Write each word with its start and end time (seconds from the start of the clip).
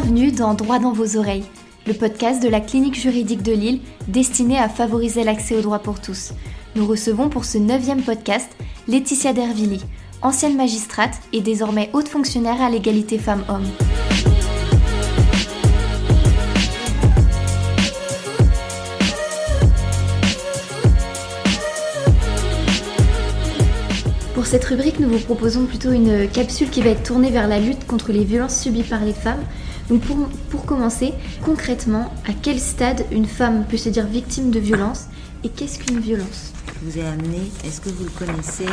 Bienvenue 0.00 0.30
dans 0.30 0.54
Droit 0.54 0.78
dans 0.78 0.92
vos 0.92 1.16
oreilles, 1.16 1.44
le 1.84 1.92
podcast 1.92 2.40
de 2.40 2.48
la 2.48 2.60
clinique 2.60 2.94
juridique 2.94 3.42
de 3.42 3.50
Lille 3.50 3.80
destiné 4.06 4.56
à 4.56 4.68
favoriser 4.68 5.24
l'accès 5.24 5.56
au 5.56 5.60
droit 5.60 5.80
pour 5.80 6.00
tous. 6.00 6.34
Nous 6.76 6.86
recevons 6.86 7.28
pour 7.28 7.44
ce 7.44 7.58
neuvième 7.58 8.02
podcast 8.02 8.48
Laetitia 8.86 9.32
Dervilly, 9.32 9.80
ancienne 10.22 10.56
magistrate 10.56 11.18
et 11.32 11.40
désormais 11.40 11.90
haute 11.94 12.06
fonctionnaire 12.06 12.62
à 12.62 12.70
l'égalité 12.70 13.18
femmes-hommes. 13.18 13.66
Pour 24.34 24.46
cette 24.46 24.64
rubrique, 24.64 25.00
nous 25.00 25.08
vous 25.08 25.18
proposons 25.18 25.66
plutôt 25.66 25.90
une 25.90 26.28
capsule 26.28 26.70
qui 26.70 26.82
va 26.82 26.90
être 26.90 27.02
tournée 27.02 27.32
vers 27.32 27.48
la 27.48 27.58
lutte 27.58 27.84
contre 27.88 28.12
les 28.12 28.22
violences 28.22 28.60
subies 28.60 28.84
par 28.84 29.04
les 29.04 29.12
femmes. 29.12 29.42
Donc 29.88 30.02
pour, 30.02 30.16
pour 30.50 30.64
commencer, 30.66 31.14
concrètement, 31.44 32.12
à 32.28 32.32
quel 32.42 32.58
stade 32.58 33.04
une 33.10 33.26
femme 33.26 33.64
peut 33.68 33.78
se 33.78 33.88
dire 33.88 34.06
victime 34.06 34.50
de 34.50 34.58
violence 34.58 35.06
et 35.44 35.48
qu'est-ce 35.48 35.78
qu'une 35.78 36.00
violence? 36.00 36.52
Je 36.80 36.90
vous 36.90 36.98
ai 36.98 37.06
amené, 37.06 37.50
est-ce 37.64 37.80
que 37.80 37.88
vous 37.88 38.04
le 38.04 38.10
connaissez? 38.10 38.66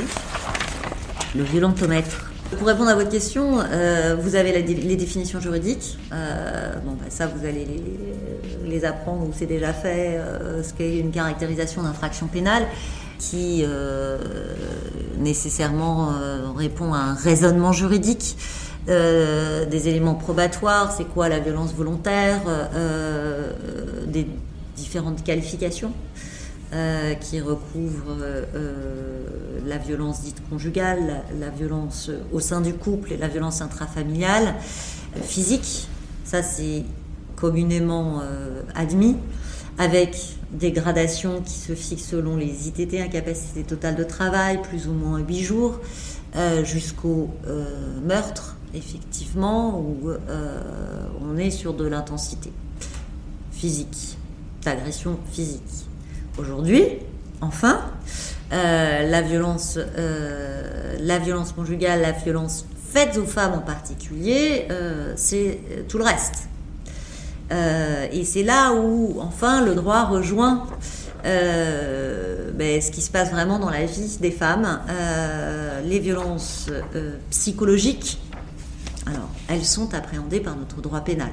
Le 1.35 1.43
violentomètre. 1.43 2.31
Pour 2.57 2.67
répondre 2.67 2.89
à 2.89 2.95
votre 2.95 3.09
question, 3.09 3.59
euh, 3.59 4.15
vous 4.21 4.35
avez 4.35 4.61
les 4.61 4.95
définitions 4.95 5.39
juridiques. 5.39 5.97
Euh, 6.13 6.75
bon, 6.85 6.91
bah, 6.91 7.05
ça, 7.09 7.27
vous 7.27 7.45
allez 7.45 7.65
les, 7.65 8.69
les 8.69 8.85
apprendre 8.85 9.23
ou 9.23 9.31
c'est 9.35 9.47
déjà 9.47 9.73
fait. 9.73 10.17
euh, 10.17 10.63
ce 10.63 10.73
qu'est 10.73 10.99
une 10.99 11.11
caractérisation 11.11 11.83
d'infraction 11.83 12.27
pénale 12.27 12.67
qui 13.17 13.63
euh, 13.63 14.17
nécessairement 15.17 16.11
euh, 16.11 16.51
répond 16.55 16.93
à 16.93 16.99
un 16.99 17.13
raisonnement 17.15 17.71
juridique. 17.71 18.37
Euh, 18.87 19.65
des 19.65 19.87
éléments 19.87 20.13
probatoires, 20.13 20.91
c'est 20.91 21.05
quoi 21.05 21.27
la 21.27 21.39
violence 21.39 21.73
volontaire, 21.73 22.41
euh, 22.47 23.51
des 24.05 24.27
différentes 24.75 25.23
qualifications 25.23 25.91
euh, 26.73 27.13
qui 27.15 27.41
recouvrent 27.41 28.17
euh, 28.19 29.25
la 29.65 29.77
violence 29.77 30.21
dite 30.21 30.41
conjugale, 30.49 31.23
la, 31.39 31.49
violence 31.49 32.11
au 32.31 32.39
sein 32.39 32.61
du 32.61 32.73
couple 32.73 33.13
et 33.13 33.17
la 33.17 33.27
violence 33.27 33.61
intrafamiliale, 33.61 34.55
euh, 35.15 35.21
physique, 35.21 35.87
ça 36.23 36.43
c'est 36.43 36.83
communément 37.35 38.21
euh, 38.21 38.61
admis, 38.75 39.17
avec 39.77 40.17
des 40.51 40.71
gradations 40.71 41.41
qui 41.41 41.53
se 41.53 41.73
fixent 41.73 42.09
selon 42.09 42.37
les 42.37 42.67
ITT, 42.67 43.01
incapacité 43.01 43.63
totale 43.63 43.95
de 43.95 44.03
travail, 44.03 44.61
plus 44.61 44.87
ou 44.87 44.93
moins 44.93 45.19
8 45.19 45.43
jours, 45.43 45.79
euh, 46.35 46.63
jusqu'au 46.63 47.29
euh, 47.47 47.65
meurtre, 48.05 48.54
effectivement, 48.75 49.79
où 49.79 50.09
euh, 50.09 50.59
on 51.21 51.37
est 51.37 51.51
sur 51.51 51.73
de 51.73 51.85
l'intensité 51.85 52.51
physique, 53.51 54.17
d'agression 54.63 55.17
physique. 55.31 55.61
Aujourd'hui, 56.37 56.83
enfin, 57.41 57.79
euh, 58.51 59.09
la 59.09 59.21
violence, 59.21 59.77
euh, 59.77 60.95
la 60.99 61.19
violence 61.19 61.53
conjugale, 61.53 62.01
la 62.01 62.11
violence 62.11 62.65
faite 62.91 63.17
aux 63.17 63.25
femmes 63.25 63.53
en 63.53 63.61
particulier, 63.61 64.67
c'est 65.17 65.59
tout 65.89 65.97
le 65.97 66.05
reste. 66.05 66.47
Et 67.51 68.23
c'est 68.23 68.43
là 68.43 68.73
où, 68.73 69.17
enfin, 69.19 69.65
le 69.65 69.75
droit 69.75 70.05
rejoint 70.05 70.65
ben, 71.23 72.81
ce 72.81 72.91
qui 72.91 73.01
se 73.01 73.11
passe 73.11 73.31
vraiment 73.31 73.59
dans 73.59 73.69
la 73.69 73.85
vie 73.85 74.17
des 74.21 74.31
femmes. 74.31 74.79
Les 75.83 75.99
violences 75.99 76.69
psychologiques, 77.31 78.17
elles 79.47 79.65
sont 79.65 79.93
appréhendées 79.93 80.39
par 80.39 80.55
notre 80.55 80.81
droit 80.81 81.01
pénal. 81.01 81.31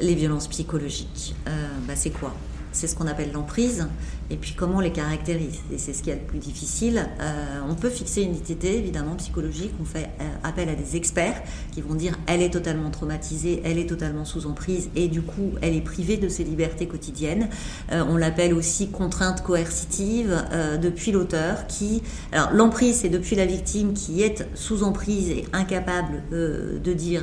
Les 0.00 0.14
violences 0.14 0.48
psychologiques, 0.48 1.34
euh, 1.48 1.68
bah, 1.86 1.94
c'est 1.96 2.10
quoi? 2.10 2.34
C'est 2.74 2.88
ce 2.88 2.96
qu'on 2.96 3.06
appelle 3.06 3.30
l'emprise, 3.32 3.86
et 4.30 4.36
puis 4.36 4.52
comment 4.56 4.80
les 4.80 4.90
caractérise. 4.90 5.60
Et 5.72 5.78
c'est 5.78 5.92
ce 5.92 6.02
qui 6.02 6.10
est 6.10 6.16
le 6.16 6.20
plus 6.20 6.40
difficile. 6.40 7.06
Euh, 7.20 7.60
on 7.68 7.76
peut 7.76 7.88
fixer 7.88 8.22
une 8.22 8.34
ITT, 8.34 8.64
évidemment, 8.64 9.14
psychologique. 9.14 9.70
On 9.80 9.84
fait 9.84 10.10
euh, 10.20 10.24
appel 10.42 10.68
à 10.68 10.74
des 10.74 10.96
experts 10.96 11.40
qui 11.72 11.82
vont 11.82 11.94
dire 11.94 12.18
elle 12.26 12.42
est 12.42 12.50
totalement 12.50 12.90
traumatisée, 12.90 13.62
elle 13.64 13.78
est 13.78 13.88
totalement 13.88 14.24
sous 14.24 14.46
emprise, 14.46 14.90
et 14.96 15.06
du 15.06 15.22
coup, 15.22 15.52
elle 15.62 15.76
est 15.76 15.80
privée 15.80 16.16
de 16.16 16.28
ses 16.28 16.42
libertés 16.42 16.88
quotidiennes. 16.88 17.48
Euh, 17.92 18.02
on 18.08 18.16
l'appelle 18.16 18.54
aussi 18.54 18.90
contrainte 18.90 19.42
coercitive 19.42 20.44
depuis 20.82 21.12
l'auteur, 21.12 21.68
qui... 21.68 22.02
Alors, 22.32 22.50
l'emprise, 22.52 22.96
c'est 22.96 23.08
depuis 23.08 23.36
la 23.36 23.46
victime 23.46 23.92
qui 23.92 24.22
est 24.22 24.44
sous 24.54 24.82
emprise 24.82 25.30
et 25.30 25.44
incapable 25.52 26.22
de 26.30 26.92
dire 26.92 27.22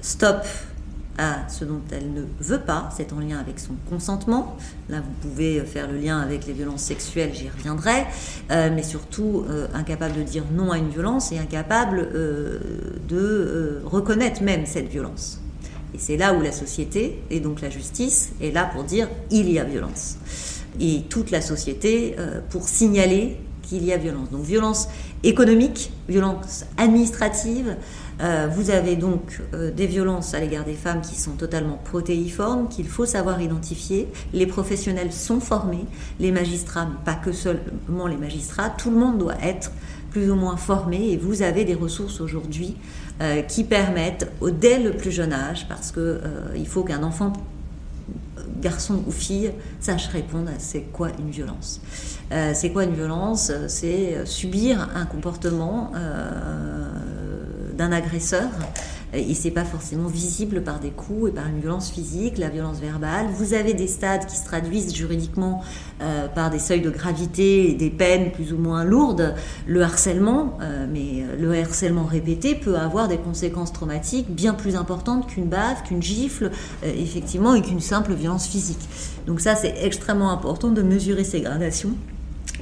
stop 0.00 0.44
à 1.18 1.48
ce 1.48 1.64
dont 1.64 1.80
elle 1.90 2.12
ne 2.12 2.22
veut 2.40 2.60
pas, 2.60 2.88
c'est 2.96 3.12
en 3.12 3.20
lien 3.20 3.38
avec 3.38 3.58
son 3.58 3.74
consentement. 3.88 4.56
Là, 4.88 5.00
vous 5.00 5.28
pouvez 5.28 5.60
faire 5.60 5.90
le 5.90 5.98
lien 5.98 6.18
avec 6.18 6.46
les 6.46 6.52
violences 6.52 6.82
sexuelles, 6.82 7.32
j'y 7.34 7.48
reviendrai, 7.48 8.06
euh, 8.50 8.70
mais 8.74 8.82
surtout 8.82 9.44
euh, 9.48 9.66
incapable 9.74 10.16
de 10.16 10.22
dire 10.22 10.44
non 10.52 10.70
à 10.70 10.78
une 10.78 10.88
violence 10.88 11.32
et 11.32 11.38
incapable 11.38 12.08
euh, 12.14 12.58
de 13.08 13.82
reconnaître 13.84 14.42
même 14.42 14.66
cette 14.66 14.88
violence. 14.88 15.40
Et 15.94 15.98
c'est 15.98 16.16
là 16.16 16.32
où 16.32 16.40
la 16.40 16.52
société, 16.52 17.22
et 17.30 17.40
donc 17.40 17.60
la 17.60 17.68
justice, 17.68 18.32
est 18.40 18.50
là 18.50 18.64
pour 18.64 18.84
dire 18.84 19.08
il 19.30 19.50
y 19.50 19.58
a 19.58 19.64
violence. 19.64 20.16
Et 20.80 21.02
toute 21.10 21.30
la 21.30 21.42
société 21.42 22.16
pour 22.48 22.66
signaler 22.66 23.36
qu'il 23.62 23.84
y 23.84 23.92
a 23.92 23.98
violence. 23.98 24.30
Donc 24.30 24.42
violence 24.42 24.88
économique, 25.22 25.92
violence 26.08 26.64
administrative. 26.76 27.76
Euh, 28.22 28.48
vous 28.50 28.70
avez 28.70 28.94
donc 28.94 29.40
euh, 29.52 29.72
des 29.72 29.86
violences 29.86 30.34
à 30.34 30.40
l'égard 30.40 30.64
des 30.64 30.74
femmes 30.74 31.00
qui 31.00 31.18
sont 31.18 31.32
totalement 31.32 31.78
protéiformes, 31.82 32.68
qu'il 32.68 32.86
faut 32.86 33.06
savoir 33.06 33.40
identifier. 33.40 34.08
Les 34.32 34.46
professionnels 34.46 35.12
sont 35.12 35.40
formés, 35.40 35.84
les 36.20 36.30
magistrats, 36.30 36.86
mais 36.86 37.04
pas 37.04 37.14
que 37.14 37.32
seulement 37.32 38.06
les 38.06 38.16
magistrats, 38.16 38.70
tout 38.70 38.90
le 38.90 38.96
monde 38.96 39.18
doit 39.18 39.40
être 39.42 39.72
plus 40.10 40.30
ou 40.30 40.36
moins 40.36 40.56
formé 40.56 41.10
et 41.10 41.16
vous 41.16 41.42
avez 41.42 41.64
des 41.64 41.74
ressources 41.74 42.20
aujourd'hui 42.20 42.76
euh, 43.20 43.42
qui 43.42 43.64
permettent, 43.64 44.30
dès 44.60 44.78
le 44.78 44.92
plus 44.92 45.10
jeune 45.10 45.32
âge, 45.32 45.66
parce 45.68 45.90
que 45.90 46.00
euh, 46.00 46.20
il 46.54 46.68
faut 46.68 46.84
qu'un 46.84 47.02
enfant 47.02 47.32
garçon 48.60 49.02
ou 49.06 49.10
fille 49.10 49.50
sache 49.80 50.06
répondre 50.08 50.48
à 50.48 50.58
c'est 50.58 50.82
quoi 50.92 51.08
une 51.18 51.30
violence. 51.30 51.80
C'est 52.54 52.70
quoi 52.70 52.84
une 52.84 52.94
violence? 52.94 53.50
C'est 53.66 54.24
subir 54.24 54.88
un 54.94 55.04
comportement 55.04 55.92
d'un 57.76 57.92
agresseur 57.92 58.48
et 59.14 59.34
c'est 59.34 59.50
pas 59.50 59.64
forcément 59.64 60.08
visible 60.08 60.62
par 60.62 60.80
des 60.80 60.90
coups 60.90 61.30
et 61.30 61.32
par 61.32 61.46
une 61.46 61.60
violence 61.60 61.90
physique, 61.90 62.38
la 62.38 62.48
violence 62.48 62.78
verbale. 62.78 63.26
Vous 63.36 63.52
avez 63.52 63.74
des 63.74 63.86
stades 63.86 64.24
qui 64.26 64.36
se 64.36 64.44
traduisent 64.44 64.94
juridiquement 64.94 65.62
euh, 66.00 66.28
par 66.28 66.48
des 66.48 66.58
seuils 66.58 66.80
de 66.80 66.88
gravité 66.88 67.70
et 67.70 67.74
des 67.74 67.90
peines 67.90 68.32
plus 68.32 68.54
ou 68.54 68.58
moins 68.58 68.84
lourdes. 68.84 69.34
Le 69.66 69.82
harcèlement, 69.82 70.58
euh, 70.62 70.86
mais 70.90 71.24
le 71.38 71.60
harcèlement 71.60 72.04
répété 72.04 72.54
peut 72.54 72.76
avoir 72.76 73.08
des 73.08 73.18
conséquences 73.18 73.72
traumatiques 73.72 74.30
bien 74.30 74.54
plus 74.54 74.76
importantes 74.76 75.26
qu'une 75.26 75.46
baffe, 75.46 75.82
qu'une 75.84 76.02
gifle, 76.02 76.50
euh, 76.82 76.92
effectivement, 76.96 77.54
et 77.54 77.60
qu'une 77.60 77.80
simple 77.80 78.14
violence 78.14 78.46
physique. 78.46 78.88
Donc 79.26 79.40
ça, 79.40 79.56
c'est 79.56 79.74
extrêmement 79.82 80.30
important 80.30 80.70
de 80.70 80.80
mesurer 80.80 81.24
ces 81.24 81.42
gradations 81.42 81.92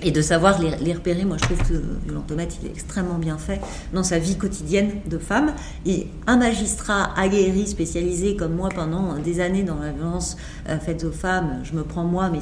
et 0.03 0.11
de 0.11 0.23
savoir 0.23 0.61
les, 0.61 0.93
repérer. 0.93 1.25
Moi, 1.25 1.37
je 1.39 1.45
trouve 1.45 1.69
que 1.69 1.83
Violentomètre, 2.05 2.57
il 2.63 2.69
est 2.69 2.71
extrêmement 2.71 3.19
bien 3.19 3.39
fait 3.39 3.61
dans 3.93 4.03
sa 4.03 4.19
vie 4.19 4.37
quotidienne 4.37 4.91
de 5.07 5.19
femme. 5.19 5.53
Et 5.87 6.07
un 6.27 6.37
magistrat 6.37 7.19
aguerri, 7.19 7.67
spécialisé 7.67 8.37
comme 8.37 8.55
moi 8.55 8.69
pendant 8.75 9.19
des 9.19 9.41
années 9.41 9.63
dans 9.63 9.79
la 9.79 9.93
violence 9.93 10.37
euh, 10.69 10.79
faite 10.79 11.05
aux 11.05 11.13
femmes, 11.13 11.61
je 11.65 11.75
me 11.75 11.83
prends 11.83 12.05
moi, 12.05 12.31
mais, 12.31 12.41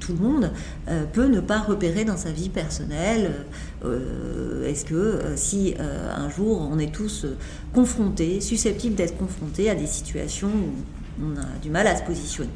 tout 0.00 0.14
le 0.14 0.18
monde, 0.18 0.50
euh, 0.88 1.04
peut 1.12 1.26
ne 1.26 1.38
pas 1.38 1.60
repérer 1.60 2.04
dans 2.04 2.16
sa 2.16 2.32
vie 2.32 2.48
personnelle. 2.48 3.46
euh, 3.84 4.66
Est-ce 4.66 4.84
que 4.84 5.20
si 5.36 5.74
un 5.78 6.28
jour 6.28 6.68
on 6.72 6.78
est 6.80 6.92
tous 6.92 7.24
confrontés, 7.72 8.40
susceptibles 8.40 8.96
d'être 8.96 9.16
confrontés 9.16 9.70
à 9.70 9.76
des 9.76 9.86
situations 9.86 10.48
où 10.48 11.24
on 11.24 11.36
a 11.40 11.46
du 11.62 11.70
mal 11.70 11.86
à 11.86 11.96
se 11.96 12.02
positionner 12.02 12.50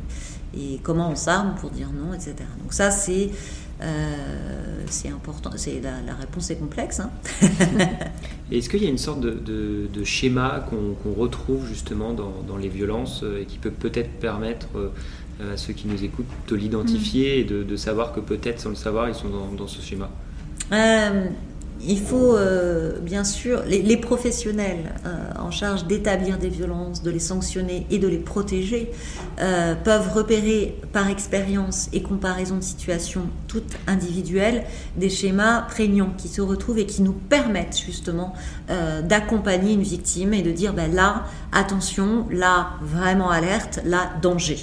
et 0.57 0.81
comment 0.83 1.11
on 1.11 1.17
s'arme 1.17 1.55
pour 1.61 1.71
dire 1.71 1.89
non, 1.93 2.13
etc. 2.13 2.35
Donc 2.63 2.73
ça, 2.73 2.91
c'est 2.91 3.31
euh, 3.83 4.83
c'est 4.89 5.09
important. 5.09 5.51
C'est 5.57 5.81
la, 5.81 6.01
la 6.07 6.15
réponse 6.15 6.51
est 6.51 6.57
complexe. 6.57 7.01
Hein. 7.01 7.11
Est-ce 8.53 8.69
qu'il 8.69 8.83
y 8.83 8.87
a 8.87 8.91
une 8.91 8.99
sorte 8.99 9.21
de, 9.21 9.31
de- 9.31 9.89
de 9.93 10.05
schéma 10.05 10.67
qu'on 10.69 11.13
retrouve 11.13 11.67
justement 11.67 12.13
dans, 12.13 12.35
dans 12.47 12.57
les 12.57 12.69
violences 12.69 13.23
euh, 13.23 13.43
et 13.43 13.45
qui 13.47 13.59
peut 13.59 13.71
peut-être 13.71 14.11
permettre 14.19 14.67
euh, 14.77 15.55
à 15.55 15.57
ceux 15.57 15.73
qui 15.73 15.87
nous 15.89 16.03
écoutent 16.05 16.27
de 16.49 16.57
l'identifier 16.57 17.41
et 17.41 17.45
de, 17.45 17.63
de 17.63 17.77
savoir 17.77 18.13
que 18.13 18.21
peut-être 18.21 18.61
sans 18.61 18.71
le 18.71 18.75
savoir 18.75 19.09
ils 19.09 19.15
sont 19.15 19.29
dans, 19.31 19.53
dans 19.53 19.67
ce 19.69 19.81
schéma? 19.81 20.11
Euh, 20.73 21.29
il 21.87 22.01
faut 22.01 22.37
euh, 22.37 22.99
bien 23.01 23.25
sûr, 23.25 23.63
les, 23.67 23.97
professionnels 23.97 24.95
euh, 25.07 25.17
en 25.39 25.51
charge 25.51 25.87
d'établir 25.87 26.39
des 26.39 26.49
violences, 26.49 27.03
de 27.03 27.11
les 27.11 27.19
sanctionner 27.19 27.87
et 27.91 27.99
de 27.99 28.09
les 28.09 28.19
protéger, 28.19 28.91
euh, 29.41 29.75
peuvent 29.75 30.13
repérer 30.13 30.77
par 30.93 31.09
expérience 31.09 31.89
et 31.93 32.03
comparaison 32.03 32.57
de 32.57 32.63
situations 32.63 33.23
toutes 33.49 33.77
individuelles 33.87 34.65
des 34.97 35.09
schémas 35.09 35.63
prégnants 35.63 36.13
qui 36.17 36.29
se 36.29 36.41
retrouvent 36.41 36.79
et 36.79 36.87
qui 36.87 37.03
nous 37.03 37.13
permettent 37.13 37.79
justement 37.85 38.35
d'accompagner 39.05 39.75
une 39.75 39.83
victime 39.83 40.33
et 40.33 40.43
de 40.43 40.53
dire 40.53 40.73
ben 40.73 40.95
là, 40.95 41.25
attention, 41.53 42.27
là, 42.31 42.71
vraiment 42.81 43.31
alerte, 43.31 43.81
là, 43.85 44.13
danger. 44.23 44.59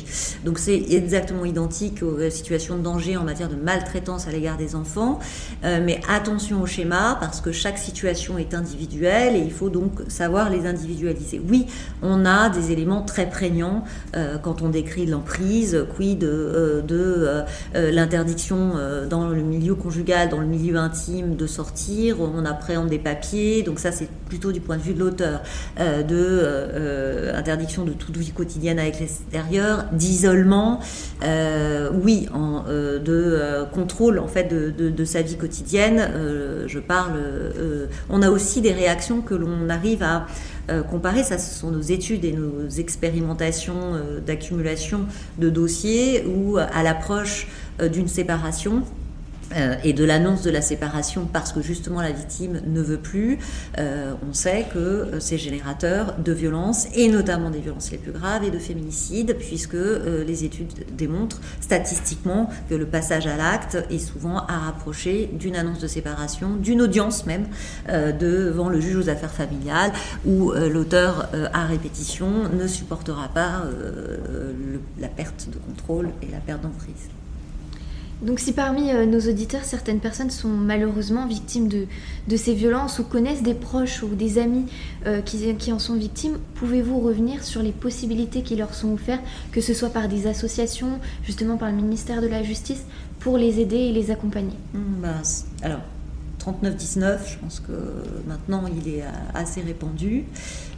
Donc 0.45 0.59
c'est 0.59 0.81
exactement 0.89 1.43
identique 1.43 2.03
aux 2.03 2.29
situations 2.29 2.77
de 2.77 2.83
danger 2.83 3.17
en 3.17 3.23
matière 3.23 3.49
de 3.49 3.55
maltraitance 3.55 4.27
à 4.27 4.31
l'égard 4.31 4.57
des 4.57 4.75
enfants, 4.75 5.19
mais 5.63 5.99
attention 6.07 6.61
au 6.61 6.65
schéma 6.65 7.06
parce 7.15 7.41
que 7.41 7.51
chaque 7.51 7.77
situation 7.77 8.37
est 8.37 8.53
individuelle 8.53 9.35
et 9.35 9.39
il 9.39 9.51
faut 9.51 9.69
donc 9.69 10.01
savoir 10.07 10.49
les 10.49 10.65
individualiser. 10.65 11.41
Oui, 11.47 11.65
on 12.01 12.25
a 12.25 12.49
des 12.49 12.71
éléments 12.71 13.01
très 13.01 13.29
prégnants 13.29 13.83
euh, 14.15 14.37
quand 14.37 14.61
on 14.61 14.69
décrit 14.69 15.05
l'emprise, 15.05 15.85
quid 15.95 16.19
de, 16.19 16.27
euh, 16.27 16.81
de 16.81 17.27
euh, 17.75 17.91
l'interdiction 17.91 18.73
dans 19.09 19.27
le 19.29 19.41
milieu 19.41 19.75
conjugal, 19.75 20.29
dans 20.29 20.39
le 20.39 20.47
milieu 20.47 20.77
intime 20.77 21.35
de 21.35 21.47
sortir, 21.47 22.17
on 22.21 22.45
appréhende 22.45 22.89
des 22.89 22.99
papiers, 22.99 23.63
donc 23.63 23.79
ça 23.79 23.91
c'est 23.91 24.09
plutôt 24.27 24.51
du 24.51 24.59
point 24.59 24.77
de 24.77 24.81
vue 24.81 24.93
de 24.93 24.99
l'auteur, 24.99 25.41
de 25.77 27.31
interdiction 27.33 27.83
de 27.83 27.93
toute 27.93 28.17
vie 28.17 28.31
quotidienne 28.31 28.79
avec 28.79 28.99
l'extérieur, 28.99 29.85
d'isolement, 29.91 30.79
oui, 31.23 32.27
en, 32.33 32.63
de 32.67 33.65
contrôle 33.73 34.19
en 34.19 34.27
fait 34.27 34.45
de, 34.45 34.71
de, 34.71 34.89
de 34.89 35.05
sa 35.05 35.21
vie 35.21 35.37
quotidienne, 35.37 36.09
je 36.67 36.79
parle 36.79 37.17
euh, 37.57 37.87
on 38.09 38.21
a 38.21 38.29
aussi 38.29 38.61
des 38.61 38.71
réactions 38.71 39.21
que 39.21 39.33
l'on 39.33 39.69
arrive 39.69 40.03
à 40.03 40.27
euh, 40.69 40.83
comparer. 40.83 41.23
Ça, 41.23 41.37
ce 41.37 41.57
sont 41.57 41.71
nos 41.71 41.81
études 41.81 42.25
et 42.25 42.33
nos 42.33 42.67
expérimentations 42.69 43.93
euh, 43.93 44.19
d'accumulation 44.19 45.01
de 45.37 45.49
dossiers 45.49 46.25
où, 46.25 46.57
à 46.57 46.83
l'approche 46.83 47.47
d'une 47.91 48.07
séparation, 48.07 48.81
euh, 49.55 49.75
et 49.83 49.93
de 49.93 50.03
l'annonce 50.03 50.41
de 50.41 50.51
la 50.51 50.61
séparation 50.61 51.27
parce 51.31 51.53
que 51.53 51.61
justement 51.61 52.01
la 52.01 52.11
victime 52.11 52.61
ne 52.67 52.81
veut 52.81 52.97
plus, 52.97 53.39
euh, 53.77 54.13
on 54.27 54.33
sait 54.33 54.65
que 54.73 54.77
euh, 54.77 55.19
c'est 55.19 55.37
générateur 55.37 56.15
de 56.17 56.33
violences 56.33 56.87
et 56.93 57.07
notamment 57.07 57.49
des 57.49 57.59
violences 57.59 57.91
les 57.91 57.97
plus 57.97 58.11
graves 58.11 58.43
et 58.43 58.51
de 58.51 58.59
féminicides 58.59 59.37
puisque 59.37 59.73
les 59.73 60.43
études 60.43 60.85
démontrent 60.95 61.39
statistiquement 61.61 62.49
que 62.69 62.75
le 62.75 62.85
passage 62.85 63.27
à 63.27 63.37
l'acte 63.37 63.77
est 63.89 63.99
souvent 63.99 64.39
à 64.47 64.57
rapprocher 64.59 65.29
d'une 65.33 65.55
annonce 65.55 65.79
de 65.79 65.87
séparation, 65.87 66.55
d'une 66.55 66.81
audience 66.81 67.25
même 67.25 67.47
devant 67.87 68.69
le 68.69 68.79
juge 68.79 68.97
aux 68.97 69.09
affaires 69.09 69.31
familiales 69.31 69.91
où 70.25 70.51
l'auteur 70.51 71.29
à 71.53 71.65
répétition 71.65 72.49
ne 72.53 72.67
supportera 72.67 73.27
pas 73.29 73.63
la 74.99 75.07
perte 75.07 75.49
de 75.49 75.57
contrôle 75.57 76.09
et 76.21 76.31
la 76.31 76.39
perte 76.39 76.61
d'emprise. 76.61 77.09
Donc 78.21 78.39
si 78.39 78.51
parmi 78.51 78.91
euh, 78.91 79.05
nos 79.05 79.19
auditeurs, 79.19 79.63
certaines 79.63 79.99
personnes 79.99 80.31
sont 80.31 80.49
malheureusement 80.49 81.27
victimes 81.27 81.67
de, 81.67 81.87
ces 82.35 82.55
violences 82.55 82.97
ou 82.97 83.03
connaissent 83.03 83.43
des 83.43 83.53
proches 83.53 84.01
ou 84.01 84.07
des 84.07 84.39
amis 84.39 84.65
euh, 85.05 85.21
qui, 85.21 85.71
en 85.71 85.79
sont 85.79 85.95
victimes, 85.95 86.37
pouvez-vous 86.55 86.99
revenir 86.99 87.43
sur 87.43 87.61
les 87.61 87.71
possibilités 87.71 88.41
qui 88.41 88.55
leur 88.55 88.73
sont 88.73 88.93
offertes, 88.93 89.23
que 89.51 89.61
ce 89.61 89.73
soit 89.73 89.89
par 89.89 90.07
des 90.07 90.25
associations, 90.25 90.99
justement 91.23 91.57
par 91.57 91.69
le 91.69 91.75
ministère 91.75 92.21
de 92.21 92.27
la 92.27 92.41
Justice, 92.41 92.83
pour 93.19 93.37
les 93.37 93.59
aider 93.59 93.77
et 93.77 93.93
les 93.93 94.09
accompagner? 94.09 94.57
Mmh, 94.73 94.79
bah, 95.01 95.21
Alors, 95.61 95.81
3919, 96.39 97.33
je 97.33 97.37
pense 97.37 97.59
que 97.59 97.71
maintenant 98.27 98.63
il 98.67 98.95
est 98.95 99.03
assez 99.35 99.61
répandu. 99.61 100.23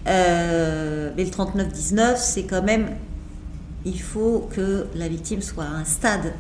Euh, 0.08 1.12
mais 1.16 1.24
le 1.24 1.32
3919, 1.32 2.20
c'est 2.20 2.44
quand 2.44 2.64
même, 2.64 2.90
il 3.86 4.02
faut 4.02 4.50
que 4.54 4.88
la 4.96 5.08
victime 5.08 5.42
soit 5.42 5.66
à 5.66 5.70
un 5.70 5.86
stade 5.86 6.34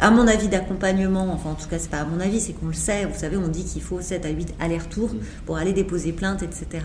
à 0.00 0.10
mon 0.10 0.26
avis 0.26 0.48
d'accompagnement, 0.48 1.28
enfin 1.32 1.50
en 1.50 1.54
tout 1.54 1.68
cas 1.68 1.78
c'est 1.78 1.90
pas 1.90 1.98
à 1.98 2.04
mon 2.04 2.20
avis, 2.20 2.40
c'est 2.40 2.52
qu'on 2.52 2.66
le 2.66 2.72
sait, 2.72 3.04
vous 3.04 3.18
savez 3.18 3.36
on 3.36 3.48
dit 3.48 3.64
qu'il 3.64 3.82
faut 3.82 4.00
7 4.00 4.24
à 4.26 4.30
8 4.30 4.54
allers-retours 4.60 5.14
mm. 5.14 5.18
pour 5.46 5.56
aller 5.56 5.72
déposer 5.72 6.12
plainte, 6.12 6.42
etc. 6.42 6.84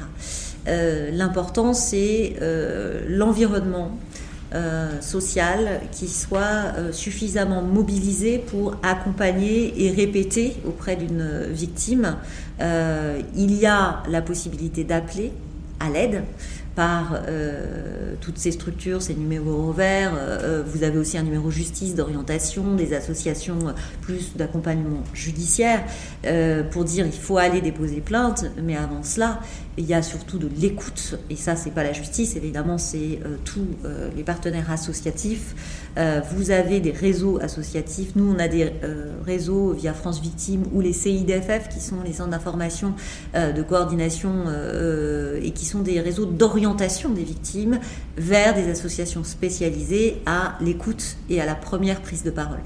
Euh, 0.68 1.12
l'important 1.12 1.74
c'est 1.74 2.36
euh, 2.42 3.06
l'environnement 3.08 3.98
euh, 4.54 5.02
social 5.02 5.82
qui 5.92 6.08
soit 6.08 6.74
suffisamment 6.92 7.62
mobilisé 7.62 8.38
pour 8.38 8.76
accompagner 8.84 9.86
et 9.86 9.92
répéter 9.92 10.56
auprès 10.66 10.96
d'une 10.96 11.44
victime. 11.52 12.18
il 12.60 13.56
y 13.56 13.66
a 13.66 14.04
la 14.10 14.22
possibilité 14.22 14.84
d'appeler 14.84 15.32
à 15.80 15.90
l'aide 15.90 16.24
par 16.78 17.24
euh, 17.28 18.14
toutes 18.22 18.38
ces 18.38 18.52
structures, 18.52 19.02
ces 19.02 19.16
numéros 19.16 19.72
verts. 19.72 20.14
Euh, 20.16 20.60
euh, 20.60 20.64
vous 20.64 20.84
avez 20.84 21.00
aussi 21.00 21.18
un 21.18 21.24
numéro 21.24 21.50
justice 21.50 21.96
d'orientation, 21.96 22.76
des 22.76 22.94
associations 22.94 23.58
plus 24.02 24.36
d'accompagnement 24.36 25.04
judiciaire 25.14 25.84
pour 26.72 26.84
dire 26.84 27.08
il 27.08 27.12
faut 27.12 27.38
aller 27.38 27.62
déposer 27.62 28.00
plainte, 28.00 28.46
mais 28.62 28.76
avant 28.76 29.02
cela, 29.02 29.40
il 29.78 29.86
y 29.86 29.94
a 29.94 30.04
surtout 30.04 30.38
de 30.38 30.50
l'écoute, 30.60 31.18
et 31.30 31.36
ça, 31.36 31.56
c'est 31.56 31.72
pas 31.72 31.84
la 31.84 31.94
justice, 31.94 32.36
évidemment, 32.36 32.78
c'est 32.78 33.20
tous 33.44 33.66
les 34.16 34.24
partenaires 34.24 34.70
associatifs. 34.70 35.56
Vous 36.32 36.52
avez 36.52 36.80
des 36.80 36.92
réseaux 36.92 37.40
associatifs. 37.42 38.16
Nous, 38.16 38.34
on 38.36 38.40
a 38.40 38.48
des 38.48 38.72
réseaux 39.26 39.74
via 39.74 39.94
France 39.94 40.22
Victimes 40.22 40.64
ou 40.74 40.82
les 40.82 40.94
CIDFF, 40.94 41.70
qui 41.70 41.80
sont 41.80 42.02
les 42.04 42.14
centres 42.14 42.32
d'information, 42.32 42.94
de 43.34 43.62
coordination, 43.62 44.46
et 45.42 45.52
qui 45.52 45.66
sont 45.66 45.82
des 45.82 46.02
réseaux 46.02 46.26
d'orientation 46.26 46.67
des 46.76 47.24
victimes 47.24 47.80
vers 48.18 48.54
des 48.54 48.70
associations 48.70 49.24
spécialisées 49.24 50.22
à 50.26 50.58
l'écoute 50.62 51.18
et 51.30 51.42
à 51.42 51.46
la 51.46 51.56
première 51.56 52.02
prise 52.02 52.24
de 52.24 52.32
parole. 52.32 52.62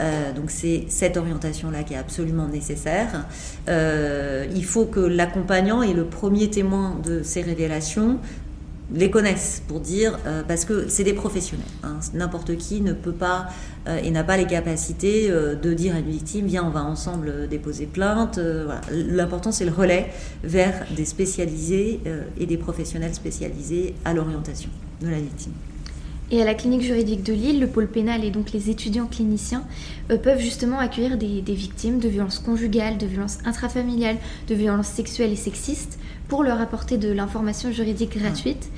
Euh, 0.00 0.32
donc 0.32 0.50
c'est 0.50 0.84
cette 0.88 1.16
orientation-là 1.16 1.82
qui 1.82 1.94
est 1.94 1.98
absolument 1.98 2.48
nécessaire. 2.48 3.26
Euh, 3.68 4.46
il 4.54 4.64
faut 4.64 4.86
que 4.86 5.00
l'accompagnant 5.00 5.82
et 5.82 5.92
le 5.92 6.04
premier 6.04 6.48
témoin 6.48 6.98
de 7.04 7.22
ces 7.22 7.42
révélations 7.42 8.18
les 8.92 9.10
connaissent 9.10 9.62
pour 9.66 9.80
dire, 9.80 10.18
euh, 10.26 10.42
parce 10.46 10.64
que 10.64 10.88
c'est 10.88 11.04
des 11.04 11.12
professionnels. 11.12 11.66
Hein. 11.82 11.98
N'importe 12.14 12.56
qui 12.56 12.80
ne 12.80 12.92
peut 12.92 13.12
pas 13.12 13.48
et 14.04 14.10
n'a 14.10 14.24
pas 14.24 14.36
les 14.36 14.46
capacités 14.46 15.30
de 15.30 15.72
dire 15.72 15.94
à 15.94 16.00
une 16.00 16.10
victime, 16.10 16.46
viens, 16.46 16.64
on 16.64 16.70
va 16.70 16.84
ensemble 16.84 17.48
déposer 17.48 17.86
plainte. 17.86 18.38
L'important, 18.92 19.52
c'est 19.52 19.64
le 19.64 19.72
relais 19.72 20.10
vers 20.44 20.84
des 20.94 21.06
spécialisés 21.06 22.00
et 22.38 22.44
des 22.44 22.58
professionnels 22.58 23.14
spécialisés 23.14 23.94
à 24.04 24.12
l'orientation 24.12 24.68
de 25.00 25.08
la 25.08 25.18
victime. 25.18 25.54
Et 26.32 26.40
à 26.40 26.44
la 26.44 26.54
clinique 26.54 26.82
juridique 26.82 27.24
de 27.24 27.32
Lille, 27.32 27.58
le 27.58 27.66
pôle 27.66 27.88
pénal 27.88 28.24
et 28.24 28.30
donc 28.30 28.52
les 28.52 28.70
étudiants 28.70 29.06
cliniciens 29.06 29.64
euh, 30.10 30.16
peuvent 30.16 30.38
justement 30.38 30.78
accueillir 30.78 31.18
des, 31.18 31.42
victimes 31.48 31.98
de 31.98 32.08
violences 32.08 32.38
conjugales, 32.38 32.98
de 32.98 33.06
violences 33.06 33.38
intrafamiliales, 33.44 34.16
de 34.46 34.54
violences 34.54 34.86
sexuelles 34.86 35.32
et 35.32 35.36
sexistes 35.36 35.98
pour 36.30 36.44
leur 36.44 36.60
apporter 36.60 36.96
de 36.96 37.12
l'information 37.12 37.70
juridique 37.72 38.16
gratuite. 38.16 38.70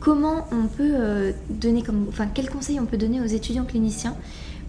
Comment 0.00 0.48
on 0.50 0.66
peut 0.66 0.94
euh, 0.94 1.32
donner 1.50 1.82
comme, 1.82 2.06
enfin, 2.08 2.26
quels 2.26 2.50
conseils 2.50 2.80
on 2.80 2.86
peut 2.86 2.96
donner 2.96 3.20
aux 3.20 3.26
étudiants 3.26 3.64
cliniciens 3.64 4.16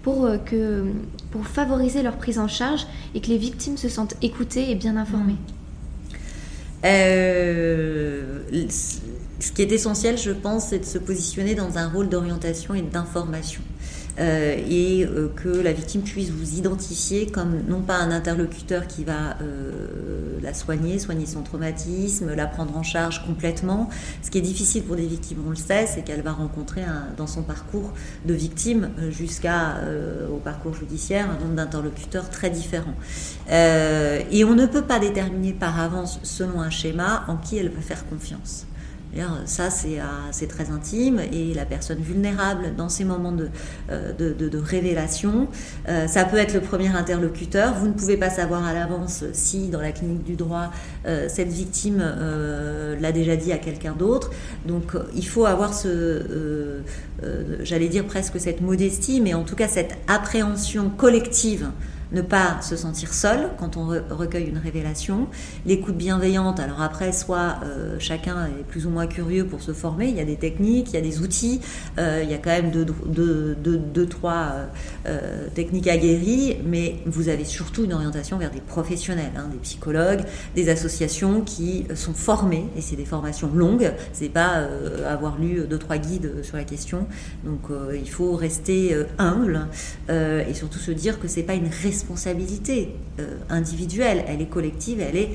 pour, 0.03 0.25
euh, 0.25 0.37
que, 0.37 0.83
pour 1.31 1.47
favoriser 1.47 2.03
leur 2.03 2.17
prise 2.17 2.37
en 2.37 2.49
charge 2.49 2.85
et 3.15 3.21
que 3.21 3.27
les 3.27 3.37
victimes 3.37 3.77
se 3.77 3.89
sentent 3.89 4.15
écoutées 4.21 4.69
et 4.69 4.75
bien 4.75 4.97
informées? 4.97 5.37
Ce 9.39 9.51
qui 9.51 9.61
est 9.61 9.71
essentiel, 9.71 10.17
je 10.17 10.31
pense, 10.31 10.67
c'est 10.67 10.79
de 10.79 10.85
se 10.85 10.97
positionner 10.97 11.55
dans 11.55 11.77
un 11.77 11.87
rôle 11.87 12.09
d'orientation 12.09 12.73
et 12.75 12.81
d'information. 12.81 13.61
Euh, 14.19 14.55
et 14.69 15.05
euh, 15.05 15.29
que 15.35 15.49
la 15.49 15.73
victime 15.73 16.01
puisse 16.01 16.29
vous 16.29 16.57
identifier 16.57 17.27
comme 17.27 17.61
non 17.67 17.81
pas 17.81 17.97
un 17.97 18.11
interlocuteur 18.11 18.87
qui 18.87 19.03
va 19.03 19.37
euh, 19.41 20.39
la 20.41 20.53
soigner, 20.53 20.99
soigner 20.99 21.25
son 21.25 21.41
traumatisme, 21.41 22.33
la 22.33 22.47
prendre 22.47 22.77
en 22.77 22.83
charge 22.83 23.25
complètement. 23.25 23.89
Ce 24.21 24.31
qui 24.31 24.37
est 24.37 24.41
difficile 24.41 24.83
pour 24.83 24.95
des 24.95 25.05
victimes, 25.05 25.39
on 25.45 25.49
le 25.49 25.55
sait, 25.55 25.85
c'est 25.85 26.03
qu'elle 26.03 26.21
va 26.21 26.31
rencontrer 26.31 26.83
dans 27.17 27.27
son 27.27 27.43
parcours 27.43 27.93
de 28.25 28.33
victime 28.33 28.89
jusqu'à 29.09 29.79
au 30.31 30.37
parcours 30.37 30.75
judiciaire 30.75 31.29
un 31.29 31.41
nombre 31.43 31.55
d'interlocuteurs 31.55 32.29
très 32.29 32.49
différents. 32.49 32.95
et 33.49 34.43
on 34.45 34.55
ne 34.55 34.65
peut 34.65 34.83
pas 34.83 34.99
déterminer 34.99 35.53
par 35.53 35.79
avance, 35.79 36.19
selon 36.23 36.61
un 36.61 36.69
schéma, 36.69 37.25
en 37.27 37.37
qui 37.37 37.57
elle 37.57 37.69
va 37.69 37.81
faire 37.81 38.07
confiance. 38.07 38.65
Ça, 39.45 39.69
euh, 39.85 39.99
c'est 40.31 40.47
très 40.47 40.71
intime 40.71 41.21
et 41.31 41.53
la 41.53 41.65
personne 41.65 41.99
vulnérable 41.99 42.75
dans 42.75 42.89
ces 42.89 43.05
moments 43.05 43.31
de, 43.31 43.49
euh, 43.89 44.11
révélation, 44.61 45.47
euh, 45.87 46.07
ça 46.07 46.25
peut 46.25 46.37
être 46.37 46.53
le 46.53 46.59
premier 46.59 46.89
interlocuteur. 46.89 47.75
Vous 47.75 47.87
ne 47.87 47.93
pouvez 47.93 48.17
pas 48.17 48.29
savoir 48.29 48.65
à 48.65 48.73
l'avance 48.73 49.23
si 49.31 49.69
dans 49.69 49.79
la 49.81 49.91
clinique 49.91 50.23
du 50.23 50.35
droit, 50.35 50.71
cette 51.27 51.49
victime 51.49 52.03
l'a 52.99 53.11
déjà 53.11 53.35
dit 53.35 53.51
à 53.51 53.57
quelqu'un 53.57 53.93
d'autre. 53.93 54.31
Donc 54.65 54.93
il 55.15 55.25
faut 55.27 55.45
avoir 55.45 55.73
ce, 55.73 56.81
j'allais 57.61 57.87
dire 57.87 58.05
presque 58.05 58.39
cette 58.39 58.61
modestie, 58.61 59.21
mais 59.21 59.33
en 59.33 59.43
tout 59.43 59.55
cas 59.55 59.67
cette 59.67 59.95
appréhension 60.07 60.89
collective 60.89 61.69
ne 62.15 62.21
pas 62.21 62.61
se 62.61 62.77
sentir 62.77 63.13
seul 63.13 63.49
quand 63.59 63.77
on 63.77 63.87
recueille 64.09 64.45
une 64.45 64.57
révélation, 64.57 65.27
l'écoute 65.65 65.97
bienveillante. 65.97 66.59
Alors 66.59 66.81
après, 66.81 67.11
soit 67.11 67.57
euh, 67.63 67.97
chacun 67.99 68.45
est 68.45 68.63
plus 68.63 68.87
ou 68.87 68.89
moins 68.89 69.05
curieux 69.05 69.45
pour 69.45 69.61
se 69.61 69.73
former, 69.73 70.07
il 70.07 70.15
y 70.15 70.21
a 70.21 70.25
des 70.25 70.37
techniques, 70.37 70.91
il 70.91 70.95
y 70.95 70.97
a 70.97 71.01
des 71.01 71.19
outils, 71.19 71.59
euh, 71.99 72.21
il 72.23 72.31
y 72.31 72.33
a 72.33 72.37
quand 72.37 72.51
même 72.51 72.71
deux, 72.71 72.85
deux, 73.05 73.55
deux, 73.77 74.05
trois 74.05 74.53
euh, 75.05 75.47
techniques 75.53 75.87
aguerries, 75.87 76.57
mais 76.65 76.95
vous 77.05 77.27
avez 77.27 77.43
surtout 77.43 77.83
une 77.83 77.93
orientation 77.93 78.37
vers 78.37 78.51
des 78.51 78.61
professionnels, 78.61 79.33
hein, 79.37 79.49
des 79.51 79.57
psychologues, 79.57 80.21
des 80.55 80.69
associations 80.69 81.41
qui 81.41 81.85
sont 81.95 82.13
formées, 82.13 82.69
et 82.77 82.81
c'est 82.81 82.95
des 82.95 83.05
formations 83.05 83.51
longues, 83.53 83.91
c'est 84.13 84.29
pas 84.29 84.65
avoir 85.07 85.37
lu 85.37 85.65
deux, 85.69 85.77
trois 85.77 85.97
guides 85.97 86.43
sur 86.43 86.55
la 86.55 86.63
question. 86.63 87.07
Donc 87.43 87.61
il 87.93 88.09
faut 88.09 88.35
rester 88.35 88.95
humble 89.17 89.67
et 90.09 90.53
surtout 90.53 90.79
se 90.79 90.91
dire 90.91 91.19
que 91.19 91.27
c'est 91.27 91.43
pas 91.43 91.53
une 91.53 91.67
responsabilité 91.67 92.04
euh, 93.19 93.37
individuelle, 93.49 94.23
elle 94.27 94.41
est 94.41 94.49
collective, 94.49 94.99
elle 95.01 95.15
est 95.15 95.29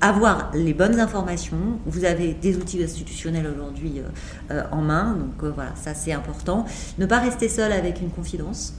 avoir 0.00 0.50
les 0.54 0.74
bonnes 0.74 1.00
informations. 1.00 1.78
Vous 1.86 2.04
avez 2.04 2.34
des 2.34 2.56
outils 2.56 2.82
institutionnels 2.82 3.46
aujourd'hui 3.46 4.00
euh, 4.00 4.52
euh, 4.52 4.62
en 4.70 4.82
main, 4.82 5.16
donc 5.16 5.52
voilà, 5.54 5.72
ça 5.76 5.94
c'est 5.94 6.12
important. 6.12 6.66
Ne 6.98 7.06
pas 7.06 7.20
rester 7.20 7.48
seul 7.48 7.72
avec 7.72 8.00
une 8.00 8.10
confidence. 8.10 8.74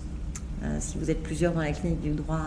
si 0.80 0.98
vous 0.98 1.12
êtes 1.12 1.22
plusieurs 1.22 1.54
dans 1.54 1.62
la 1.62 1.74
clinique 1.74 2.02
du 2.02 2.12
droit, 2.12 2.42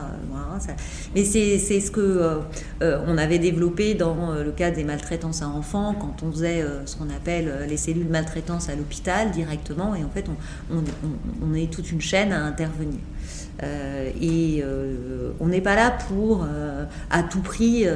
mais 1.15 1.25
c'est 1.25 1.59
ce 1.59 1.91
que 1.91 2.41
on 2.81 3.17
avait 3.17 3.39
développé 3.39 3.95
dans 3.95 4.35
le 4.35 4.51
cas 4.51 4.71
des 4.73 4.83
maltraitances 4.85 5.43
à 5.43 5.49
enfants, 5.49 5.95
quand 5.95 6.27
on 6.27 6.33
faisait 6.33 6.65
ce 6.85 6.97
qu'on 6.97 7.11
appelle 7.11 7.67
les 7.69 7.77
cellules 7.77 8.09
maltraitance 8.09 8.69
à 8.71 8.75
l'hôpital 8.75 9.31
directement, 9.31 9.95
et 9.95 10.03
en 10.03 10.11
fait 10.11 10.27
on, 10.29 10.83
on, 11.47 11.55
est 11.55 11.71
toute 11.71 11.93
une 11.93 12.01
chaîne 12.01 12.33
à 12.33 12.43
intervenir. 12.45 12.99
Euh, 13.63 14.11
et 14.21 14.63
euh, 14.63 15.33
on 15.41 15.47
n'est 15.47 15.61
pas 15.61 15.75
là 15.75 15.91
pour 15.91 16.45
euh, 16.45 16.85
à 17.11 17.25
tout 17.25 17.41
prix 17.41 17.87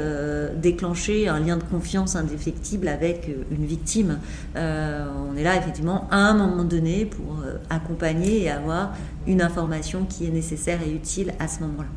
déclencher 0.57 1.29
un 1.29 1.41
lien 1.41 1.57
de 1.57 1.63
confiance 1.63 2.17
indéfectible 2.17 2.89
avec 2.89 3.31
une 3.51 3.65
victime. 3.65 4.19
on 4.57 5.37
est 5.37 5.45
là 5.45 5.57
effectivement 5.57 6.09
à 6.11 6.17
un 6.17 6.35
moment 6.35 6.65
donné 6.65 7.07
pour 7.07 7.43
accompagner 7.71 8.43
et 8.43 8.51
avoir 8.51 8.95
une 9.27 9.43
information 9.43 10.05
qui 10.05 10.27
est 10.27 10.31
nécessaire 10.31 10.81
et 10.87 10.91
utile 10.91 11.33
à 11.39 11.49
ce 11.49 11.61
moment-là. 11.61 11.89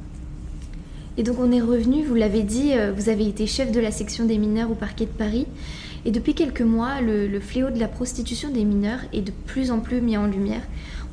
Et 1.18 1.24
donc 1.24 1.38
on 1.40 1.52
est 1.52 1.62
revenu, 1.62 2.04
vous 2.04 2.16
l'avez 2.16 2.44
dit, 2.44 2.74
vous 2.96 3.10
avez 3.10 3.28
été 3.28 3.48
chef 3.48 3.72
de 3.72 3.80
la 3.80 3.92
section 3.92 4.26
des 4.26 4.38
mineurs 4.38 4.72
au 4.72 4.76
parquet 4.76 5.06
de 5.06 5.12
Paris. 5.12 5.48
Et 6.06 6.12
depuis 6.12 6.36
quelques 6.36 6.62
mois, 6.62 7.02
le, 7.02 7.40
fléau 7.40 7.72
de 7.72 7.80
la 7.80 7.88
prostitution 7.88 8.52
des 8.52 8.64
mineurs 8.64 9.00
est 9.12 9.22
de 9.22 9.32
plus 9.48 9.72
en 9.72 9.80
plus 9.80 10.02
mis 10.02 10.18
en 10.18 10.28
lumière. 10.28 10.62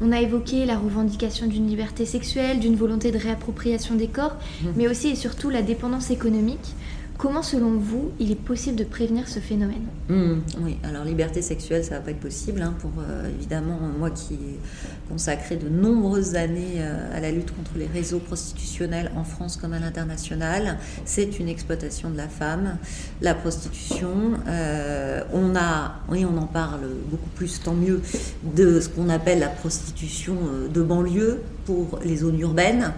On 0.05 0.11
a 0.11 0.21
évoqué 0.21 0.67
la 0.67 0.77
revendication 0.77 1.47
d'une 1.47 1.69
liberté 1.69 2.05
sexuelle, 2.05 2.59
d'une 2.59 2.75
volonté 2.75 3.13
de 3.13 3.19
réappropriation 3.19 3.95
des 3.95 4.09
corps, 4.09 4.35
mmh. 4.35 4.69
mais 4.77 4.89
aussi 4.89 5.09
et 5.09 5.15
surtout 5.15 5.49
la 5.49 5.63
dépendance 5.63 6.11
économique. 6.11 6.75
Comment, 7.23 7.43
selon 7.43 7.79
vous, 7.79 8.11
il 8.19 8.33
est 8.33 8.35
possible 8.35 8.75
de 8.75 8.83
prévenir 8.83 9.29
ce 9.29 9.39
phénomène 9.39 9.87
mmh, 10.09 10.41
Oui, 10.59 10.77
alors 10.83 11.05
liberté 11.05 11.41
sexuelle, 11.41 11.85
ça 11.85 11.95
va 11.95 12.01
pas 12.01 12.11
être 12.11 12.19
possible. 12.19 12.61
Hein, 12.61 12.75
pour 12.81 12.91
euh, 12.99 13.29
évidemment 13.39 13.79
moi 13.97 14.11
qui 14.11 14.35
ai 14.35 14.59
consacré 15.09 15.55
de 15.55 15.69
nombreuses 15.69 16.35
années 16.35 16.79
euh, 16.79 17.17
à 17.17 17.21
la 17.21 17.31
lutte 17.31 17.55
contre 17.55 17.71
les 17.77 17.87
réseaux 17.87 18.19
prostitutionnels 18.19 19.13
en 19.15 19.23
France 19.23 19.57
comme 19.57 19.73
à 19.73 19.79
l'international, 19.79 20.79
c'est 21.05 21.39
une 21.39 21.49
exploitation 21.49 22.11
de 22.11 22.17
la 22.17 22.27
femme, 22.27 22.77
la 23.21 23.37
prostitution. 23.37 24.33
Euh, 24.49 25.23
on 25.33 25.55
a, 25.55 26.01
oui, 26.09 26.25
on 26.25 26.37
en 26.37 26.49
parle 26.49 26.89
beaucoup 27.09 27.31
plus, 27.37 27.61
tant 27.61 27.75
mieux, 27.75 28.03
de 28.57 28.81
ce 28.81 28.89
qu'on 28.89 29.09
appelle 29.09 29.39
la 29.39 29.49
prostitution 29.49 30.37
de 30.75 30.83
banlieue 30.83 31.41
pour 31.65 31.99
les 32.05 32.17
zones 32.17 32.39
urbaines 32.39 32.93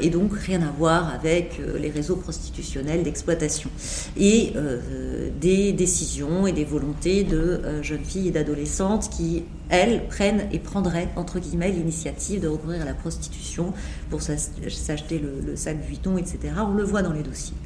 et 0.00 0.10
donc 0.10 0.34
rien 0.34 0.62
à 0.62 0.70
voir 0.70 1.12
avec 1.14 1.60
les 1.78 1.90
réseaux 1.90 2.16
prostitutionnels 2.16 3.02
d'exploitation 3.02 3.70
et 4.16 4.52
euh, 4.56 5.30
des 5.40 5.72
décisions 5.72 6.46
et 6.46 6.52
des 6.52 6.64
volontés 6.64 7.24
de 7.24 7.38
euh, 7.38 7.82
jeunes 7.82 8.04
filles 8.04 8.28
et 8.28 8.30
d'adolescentes 8.30 9.10
qui, 9.10 9.44
elles, 9.68 10.06
prennent 10.06 10.46
et 10.52 10.58
prendraient, 10.58 11.08
entre 11.16 11.38
guillemets, 11.38 11.70
l'initiative 11.70 12.40
de 12.40 12.48
recourir 12.48 12.82
à 12.82 12.84
la 12.84 12.94
prostitution 12.94 13.72
pour 14.10 14.22
s'acheter 14.22 15.18
le, 15.18 15.56
sac 15.56 15.78
Vuitton, 15.84 16.18
etc. 16.18 16.38
On 16.58 16.74
le 16.74 16.84
voit 16.84 17.02
dans 17.02 17.12
les 17.12 17.22
dossiers. 17.22 17.56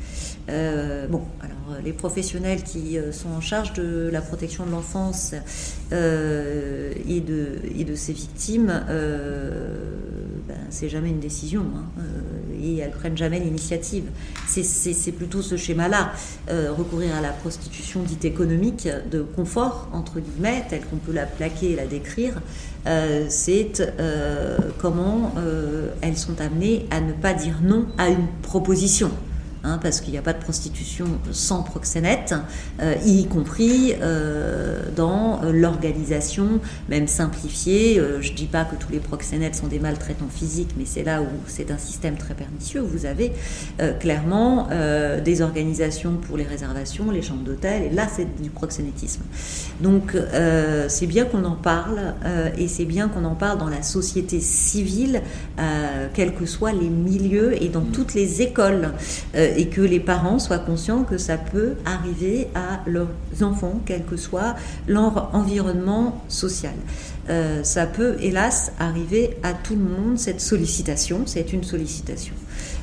Euh, 0.49 1.09
bon, 1.09 1.23
alors 1.41 1.83
les 1.83 1.93
professionnels 1.93 2.63
qui 2.63 2.97
sont 3.11 3.31
en 3.31 3.41
charge 3.41 3.73
de 3.73 4.09
la 4.13 4.21
protection 4.21 4.65
de 4.65 4.71
l'enfance 4.71 5.35
et, 5.91 7.21
de, 7.21 7.59
et 7.77 7.85
de 7.85 7.95
ces 7.95 8.13
victimes, 8.13 8.73
ben, 10.47 10.57
c'est 10.71 10.89
jamais 10.89 11.11
une 11.11 11.21
décision. 11.21 11.65
Hein 11.77 12.03
et 12.63 12.79
elles 12.79 12.91
prennent 12.91 13.17
jamais 13.17 13.41
l'initiative. 13.41 14.05
C'est 14.47 15.13
plutôt 15.13 15.43
ce 15.43 15.57
schéma-là, 15.57 16.13
euh, 16.51 16.73
recourir 16.73 17.15
à 17.15 17.21
la 17.21 17.31
prostitution 17.31 18.03
dite 18.03 18.25
économique 18.25 18.89
de 19.11 19.23
confort, 19.23 19.89
entre 19.93 20.21
guillemets, 20.21 20.65
telle 20.69 20.85
qu'on 20.85 20.97
peut 20.97 21.13
la 21.13 21.27
plaquer 21.27 21.73
et 21.73 21.77
la 21.77 21.87
décrire, 21.87 22.41
euh, 22.87 23.27
c'est 23.29 23.81
euh, 23.99 24.59
comment 24.79 25.35
elles 26.01 26.17
sont 26.17 26.41
amenées 26.41 26.87
à 26.91 27.01
ne 27.01 27.13
pas 27.13 27.35
dire 27.35 27.61
non 27.63 27.87
à 27.99 28.09
une 28.09 28.27
proposition. 28.43 29.11
Hein, 29.67 29.81
parce 29.83 30.01
qu'il 30.01 30.13
n'y 30.13 30.19
a 30.19 30.23
pas 30.23 30.33
de 30.33 30.39
prostitution 30.39 31.07
sans 31.33 31.65
proxénète, 31.65 32.35
euh, 32.81 32.95
y 33.05 33.27
compris 33.27 33.95
euh, 34.01 34.81
dans 34.95 35.41
l'organisation, 35.43 36.61
même 36.89 37.09
simplifiée. 37.09 37.99
Euh, 37.99 38.23
je 38.23 38.31
ne 38.31 38.37
dis 38.37 38.47
pas 38.47 38.65
que 38.65 38.77
tous 38.77 38.93
les 38.93 39.01
proxénètes 39.01 39.57
sont 39.57 39.67
des 39.67 39.81
maltraitants 39.81 40.29
physiques, 40.33 40.71
mais 40.79 40.85
c'est 40.85 41.03
là 41.03 41.21
où 41.21 41.27
c'est 41.49 41.73
un 41.73 41.79
système 41.79 42.17
très 42.17 42.35
pernicieux. 42.35 42.81
Vous 42.81 43.07
avez 43.07 43.33
clairement 44.01 44.69
des 45.25 45.43
organisations 45.43 46.17
pour 46.17 46.37
les 46.37 46.45
réservations, 46.45 47.11
les 47.11 47.23
chambres 47.23 47.43
d'hôtel, 47.43 47.83
et 47.83 47.91
là 47.91 48.07
c'est 48.15 48.41
du 48.41 48.51
proxénétisme. 48.51 49.23
Donc 49.81 50.17
c'est 50.89 51.07
bien 51.07 51.25
qu'on 51.25 51.45
en 51.45 51.57
parle, 51.57 52.15
et 52.57 52.69
c'est 52.69 52.85
bien 52.85 53.09
qu'on 53.09 53.25
en 53.25 53.35
parle 53.35 53.59
dans 53.59 53.69
la 53.69 53.83
société 53.83 54.41
civile, 54.41 55.23
quels 56.15 56.35
que 56.35 56.47
soient 56.47 56.73
les 56.73 56.89
milieux 56.89 57.63
et 57.63 57.69
dans 57.69 57.85
toutes 57.85 58.15
les 58.15 58.43
écoles 58.43 58.93
et 59.57 59.69
que 59.69 59.81
les 59.81 60.01
parents 60.01 60.39
soient 60.39 60.59
conscients 60.59 61.05
que 61.05 61.19
ça 61.19 61.37
peut 61.37 61.75
arriver 61.85 62.49
à 62.55 62.81
leurs 62.87 63.09
enfants, 63.43 63.81
quel 63.85 64.05
que 64.05 64.17
soit 64.17 64.55
leur 64.87 65.35
environnement 65.35 66.23
social. 66.29 66.75
Euh, 67.29 67.63
ça 67.65 67.87
peut, 67.87 68.17
hélas, 68.21 68.73
arriver 68.79 69.37
à 69.43 69.53
tout 69.53 69.75
le 69.75 69.83
monde, 69.83 70.19
cette 70.19 70.41
sollicitation, 70.41 71.23
c'est 71.27 71.53
une 71.53 71.65
sollicitation. 71.65 72.35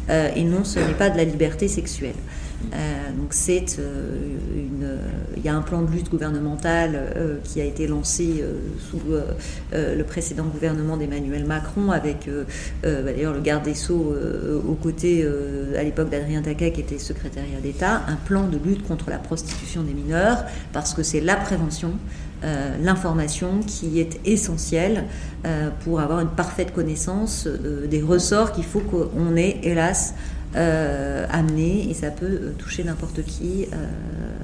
Euh, 0.10 0.30
et 0.36 0.44
non, 0.44 0.64
ce 0.64 0.80
n'est 0.80 0.94
pas 0.94 1.10
de 1.10 1.18
la 1.18 1.24
liberté 1.24 1.68
sexuelle. 1.68 2.16
Euh, 2.74 3.12
donc 3.18 3.28
c'est 3.32 3.78
une, 3.78 4.88
il 5.36 5.44
y 5.44 5.50
a 5.50 5.56
un 5.56 5.62
plan 5.62 5.82
de 5.82 5.92
lutte 5.92 6.10
gouvernemental 6.10 7.42
qui 7.44 7.62
a 7.62 7.66
été 7.66 7.88
lancé 7.88 8.44
sous 8.90 9.00
le 9.74 10.04
précédent 10.04 10.46
gouvernement 10.46 10.98
d'Emmanuel 10.98 11.46
Macron 11.46 11.92
avec 11.92 12.30
bah, 12.82 12.90
d'ailleurs 13.04 13.34
le 13.34 13.42
garde 13.42 13.64
des 13.64 13.74
sceaux 13.74 14.16
aux 14.68 14.76
côtés 14.76 15.28
à 15.78 15.84
l'époque 15.84 16.10
d'Adrien 16.10 16.42
Taquet 16.42 16.72
qui 16.72 16.82
était 16.82 17.00
secrétariat 17.00 17.60
d'État, 17.62 18.02
un 18.08 18.16
plan 18.16 18.48
de 18.48 18.58
lutte 18.58 18.88
contre 18.88 19.10
la 19.10 19.18
prostitution 19.18 19.84
des 19.84 19.94
mineurs 19.94 20.44
parce 20.72 20.94
que 20.94 21.04
c'est 21.04 21.22
la 21.22 21.36
prévention 21.36 21.94
euh, 22.44 22.76
l'information 22.82 23.62
qui 23.66 24.02
est 24.02 24.20
essentielle 24.26 25.06
euh, 25.46 25.70
pour 25.86 26.02
avoir 26.02 26.20
une 26.20 26.28
parfaite 26.28 26.74
connaissance 26.74 27.48
euh, 27.48 27.88
des 27.88 28.02
ressorts 28.02 28.52
qu'il 28.52 28.66
faut 28.66 28.82
qu'on 28.82 29.38
ait, 29.38 29.62
hélas, 29.64 30.14
amené, 30.56 31.90
et 31.90 31.94
ça 31.94 32.12
peut 32.12 32.54
toucher 32.58 32.84
n'importe 32.84 33.24
qui 33.24 33.68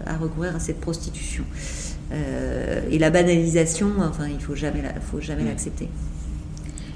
à 0.06 0.18
recourir 0.18 0.56
à 0.56 0.60
cette 0.60 0.80
prostitution. 0.80 1.44
et 2.12 2.98
la 2.98 3.10
banalisation, 3.10 3.92
enfin, 4.00 4.28
il 4.28 4.36
ne 4.36 4.40
faut 4.40 4.56
jamais, 4.56 4.82
jamais 5.22 5.44
l'accepter. 5.44 5.90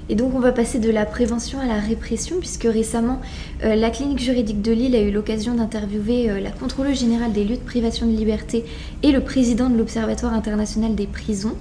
Et 0.08 0.16
donc 0.16 0.34
on 0.34 0.40
va 0.40 0.52
passer 0.52 0.78
de 0.78 0.90
la 0.90 1.06
prévention 1.06 1.60
à 1.60 1.66
la 1.66 1.78
répression, 1.78 2.36
puisque 2.38 2.64
récemment, 2.64 3.20
euh, 3.64 3.74
la 3.74 3.90
clinique 3.90 4.20
juridique 4.20 4.60
de 4.60 4.72
Lille 4.72 4.94
a 4.94 5.00
eu 5.00 5.10
l'occasion 5.10 5.54
d'interviewer 5.54 6.30
euh, 6.30 6.40
la 6.40 6.50
contrôleuse 6.50 7.00
générale 7.00 7.32
des 7.32 7.44
luttes 7.44 7.64
privation 7.64 8.06
de 8.06 8.12
liberté 8.12 8.66
et 9.02 9.12
le 9.12 9.20
président 9.20 9.70
de 9.70 9.78
l'Observatoire 9.78 10.34
international 10.34 10.94
des 10.94 11.06
prisons. 11.06 11.54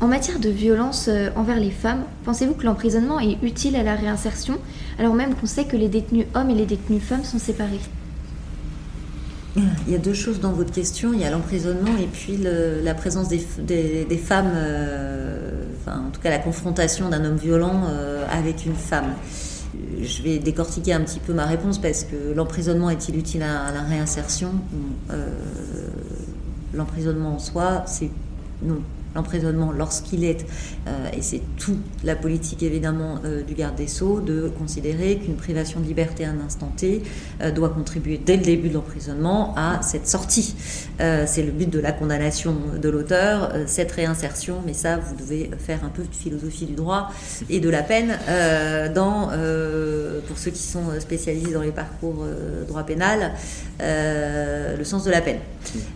En 0.00 0.06
matière 0.06 0.38
de 0.38 0.48
violence 0.48 1.08
euh, 1.08 1.28
envers 1.36 1.60
les 1.60 1.70
femmes, 1.70 2.04
pensez-vous 2.24 2.54
que 2.54 2.64
l'emprisonnement 2.64 3.20
est 3.20 3.36
utile 3.42 3.76
à 3.76 3.82
la 3.82 3.94
réinsertion, 3.94 4.58
alors 4.98 5.14
même 5.14 5.34
qu'on 5.34 5.46
sait 5.46 5.64
que 5.64 5.76
les 5.76 5.88
détenus 5.88 6.26
hommes 6.34 6.50
et 6.50 6.54
les 6.54 6.66
détenus 6.66 7.02
femmes 7.02 7.24
sont 7.24 7.38
séparés? 7.38 7.80
Il 9.56 9.92
y 9.92 9.96
a 9.96 9.98
deux 9.98 10.14
choses 10.14 10.40
dans 10.40 10.52
votre 10.52 10.72
question. 10.72 11.12
Il 11.12 11.20
y 11.20 11.24
a 11.24 11.30
l'emprisonnement 11.30 11.96
et 12.00 12.06
puis 12.06 12.38
la 12.38 12.94
présence 12.94 13.28
des, 13.28 13.38
femmes 14.16 14.52
en 15.86 16.10
tout 16.10 16.20
cas 16.20 16.30
la 16.30 16.38
confrontation 16.38 17.08
d'un 17.08 17.24
homme 17.24 17.36
violent 17.36 17.82
euh, 17.88 18.24
avec 18.30 18.66
une 18.66 18.74
femme. 18.74 19.14
Je 20.02 20.22
vais 20.22 20.38
décortiquer 20.38 20.92
un 20.92 21.00
petit 21.00 21.20
peu 21.20 21.32
ma 21.32 21.46
réponse 21.46 21.78
parce 21.78 22.04
que 22.04 22.32
l'emprisonnement 22.34 22.90
est-il 22.90 23.16
utile 23.16 23.42
à, 23.42 23.72
la 23.72 23.82
réinsertion? 23.82 24.52
Euh, 25.10 25.26
L'emprisonnement 26.72 27.34
en 27.34 27.38
soi, 27.40 27.82
c'est 27.86 28.10
non. 28.62 28.80
L'emprisonnement 29.14 29.72
lorsqu'il 29.72 30.24
est, 30.24 30.46
et 31.16 31.22
c'est 31.22 31.42
toute 31.56 31.78
la 32.04 32.16
politique 32.16 32.62
évidemment 32.62 33.18
du 33.46 33.54
garde 33.54 33.76
des 33.76 33.86
Sceaux, 33.86 34.20
de 34.20 34.48
considérer 34.58 35.16
qu'une 35.16 35.36
privation 35.36 35.80
de 35.80 35.86
liberté 35.86 36.24
à 36.24 36.30
un 36.30 36.40
instant 36.40 36.72
T 36.76 37.02
doit 37.54 37.70
contribuer 37.70 38.20
dès 38.24 38.36
le 38.36 38.42
début 38.42 38.68
de 38.68 38.74
l'emprisonnement 38.74 39.54
à 39.56 39.80
cette 39.82 40.06
sortie. 40.06 40.54
c'est 40.98 41.42
le 41.42 41.50
but 41.50 41.68
de 41.68 41.80
la 41.80 41.92
condamnation 41.92 42.54
de 42.80 42.88
l'auteur, 42.88 43.52
cette 43.66 43.92
réinsertion, 43.92 44.62
mais 44.66 44.74
ça, 44.74 44.96
vous 44.96 45.16
devez 45.16 45.50
faire 45.58 45.84
un 45.84 45.88
peu 45.88 46.02
de 46.02 46.14
philosophie 46.14 46.66
du 46.66 46.74
droit 46.74 47.10
et 47.48 47.60
de 47.60 47.68
la 47.68 47.82
peine 47.82 48.18
dans, 48.94 49.28
pour 50.26 50.38
ceux 50.38 50.50
qui 50.50 50.62
sont 50.62 51.00
spécialisés 51.00 51.52
dans 51.52 51.62
les 51.62 51.72
parcours 51.72 52.24
droit 52.68 52.84
pénal, 52.84 53.32
le 53.80 54.84
sens 54.84 55.04
de 55.04 55.10
la 55.10 55.20
peine. 55.20 55.38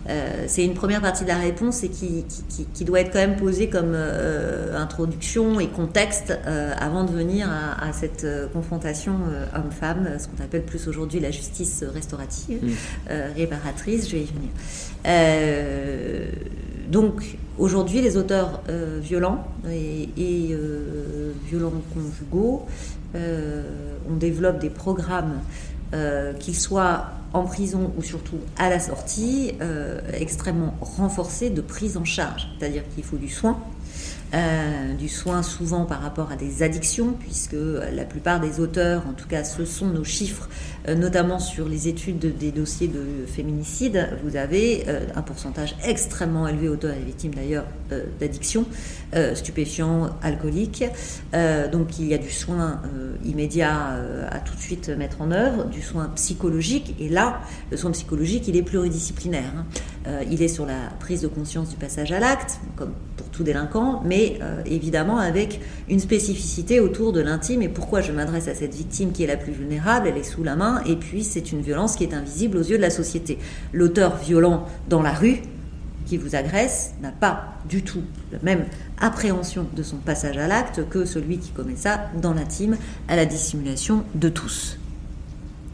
Euh, 0.09 0.45
c'est 0.47 0.63
une 0.63 0.73
première 0.73 1.01
partie 1.01 1.23
de 1.23 1.29
la 1.29 1.37
réponse 1.37 1.83
et 1.83 1.89
qui, 1.89 2.25
qui, 2.73 2.85
doit 2.85 2.99
être 2.99 3.04
quand 3.11 3.19
même 3.19 3.35
posée 3.35 3.69
comme 3.69 3.93
euh, 3.93 4.77
introduction 4.77 5.59
et 5.59 5.67
contexte 5.67 6.37
euh, 6.45 6.73
avant 6.77 7.03
de 7.03 7.11
venir 7.11 7.49
à, 7.49 7.91
cette 7.93 8.27
confrontation 8.51 9.13
homme-femme, 9.55 10.07
ce 10.19 10.27
qu'on 10.27 10.43
appelle 10.43 10.63
plus 10.63 10.87
aujourd'hui 10.87 11.19
la 11.19 11.31
justice 11.31 11.83
restaurative, 11.83 12.63
mmh. 12.63 13.11
réparatrice, 13.35 14.09
je 14.09 14.17
vais 14.17 14.23
y 14.23 14.25
venir. 14.25 14.49
donc 16.89 17.37
aujourd'hui, 17.57 18.01
les 18.01 18.17
auteurs 18.17 18.61
violents 19.01 19.47
et, 19.69 20.09
et 20.17 20.57
violents 21.47 21.71
conjugaux, 21.93 22.65
on 23.13 24.15
développe 24.15 24.59
des 24.59 24.69
programmes 24.69 25.39
qu'ils 26.39 26.57
soient 26.57 27.07
en 27.35 27.43
prison 27.43 27.91
ou 27.97 28.01
surtout 28.01 28.39
à 28.57 28.69
la 28.69 28.79
sortie, 28.79 29.53
euh, 29.61 29.99
extrêmement 30.13 30.73
renforcée 30.79 31.49
de 31.49 31.61
prise 31.61 31.97
en 31.97 32.05
charge. 32.05 32.47
C'est-à-dire 32.57 32.83
qu'il 32.93 33.03
faut 33.03 33.17
du 33.17 33.29
soin, 33.29 33.59
euh, 34.33 34.93
du 34.93 35.07
soin 35.07 35.43
souvent 35.43 35.85
par 35.85 36.01
rapport 36.01 36.31
à 36.31 36.35
des 36.35 36.63
addictions, 36.63 37.13
puisque 37.19 37.55
la 37.93 38.03
plupart 38.03 38.39
des 38.39 38.59
auteurs, 38.59 39.03
en 39.07 39.13
tout 39.13 39.27
cas 39.27 39.43
ce 39.43 39.65
sont 39.65 39.87
nos 39.87 40.03
chiffres, 40.03 40.49
euh, 40.87 40.95
notamment 40.95 41.39
sur 41.39 41.69
les 41.69 41.87
études 41.87 42.35
des 42.37 42.51
dossiers 42.51 42.87
de 42.87 43.25
féminicide, 43.27 44.09
vous 44.23 44.35
avez 44.35 44.85
euh, 44.87 45.05
un 45.15 45.21
pourcentage 45.21 45.75
extrêmement 45.85 46.47
élevé, 46.47 46.67
auteurs 46.69 46.95
et 46.95 47.05
victimes 47.05 47.33
d'ailleurs, 47.33 47.65
d'addiction, 48.19 48.65
stupéfiants, 49.35 50.09
alcooliques. 50.21 50.83
donc 51.71 51.99
il 51.99 52.07
y 52.07 52.13
a 52.13 52.17
du 52.17 52.31
soin 52.31 52.81
immédiat 53.23 53.99
à 54.29 54.39
tout 54.39 54.55
de 54.55 54.59
suite 54.59 54.89
mettre 54.89 55.21
en 55.21 55.31
œuvre, 55.31 55.65
du 55.65 55.81
soin 55.81 56.09
psychologique, 56.15 56.95
et 56.99 57.09
là, 57.09 57.41
le 57.71 57.77
soin 57.77 57.91
psychologique, 57.91 58.47
il 58.47 58.57
est 58.57 58.63
pluridisciplinaire. 58.63 59.53
Hein. 59.55 60.19
il 60.29 60.41
est 60.41 60.47
sur 60.47 60.65
la 60.65 60.89
prise 60.99 61.21
de 61.21 61.27
conscience 61.27 61.69
du 61.69 61.75
passage 61.75 62.11
à 62.11 62.19
l'acte, 62.19 62.59
comme 62.75 62.93
tout 63.35 63.43
délinquant, 63.43 64.01
mais 64.05 64.39
évidemment 64.65 65.17
avec 65.17 65.59
une 65.89 65.99
spécificité 65.99 66.79
autour 66.79 67.11
de 67.11 67.21
l'intime 67.21 67.61
et 67.61 67.69
pourquoi 67.69 68.01
je 68.01 68.11
m'adresse 68.11 68.47
à 68.47 68.55
cette 68.55 68.73
victime 68.73 69.11
qui 69.11 69.23
est 69.23 69.27
la 69.27 69.37
plus 69.37 69.51
vulnérable, 69.51 70.07
elle 70.07 70.17
est 70.17 70.23
sous 70.23 70.43
la 70.43 70.55
main 70.55 70.81
et 70.85 70.95
puis 70.95 71.23
c'est 71.23 71.51
une 71.51 71.61
violence 71.61 71.95
qui 71.95 72.03
est 72.03 72.13
invisible 72.13 72.57
aux 72.57 72.63
yeux 72.63 72.77
de 72.77 72.81
la 72.81 72.89
société. 72.89 73.37
L'auteur 73.73 74.17
violent 74.17 74.65
dans 74.89 75.01
la 75.01 75.11
rue 75.11 75.41
qui 76.05 76.17
vous 76.17 76.35
agresse 76.35 76.93
n'a 77.01 77.11
pas 77.11 77.55
du 77.67 77.81
tout 77.81 78.03
la 78.31 78.37
même 78.43 78.65
appréhension 78.99 79.65
de 79.75 79.83
son 79.83 79.97
passage 79.97 80.37
à 80.37 80.47
l'acte 80.47 80.87
que 80.89 81.03
celui 81.03 81.39
qui 81.39 81.51
commet 81.51 81.75
ça 81.75 82.09
dans 82.21 82.33
l'intime 82.33 82.77
à 83.07 83.15
la 83.15 83.25
dissimulation 83.25 84.03
de 84.13 84.29
tous. 84.29 84.77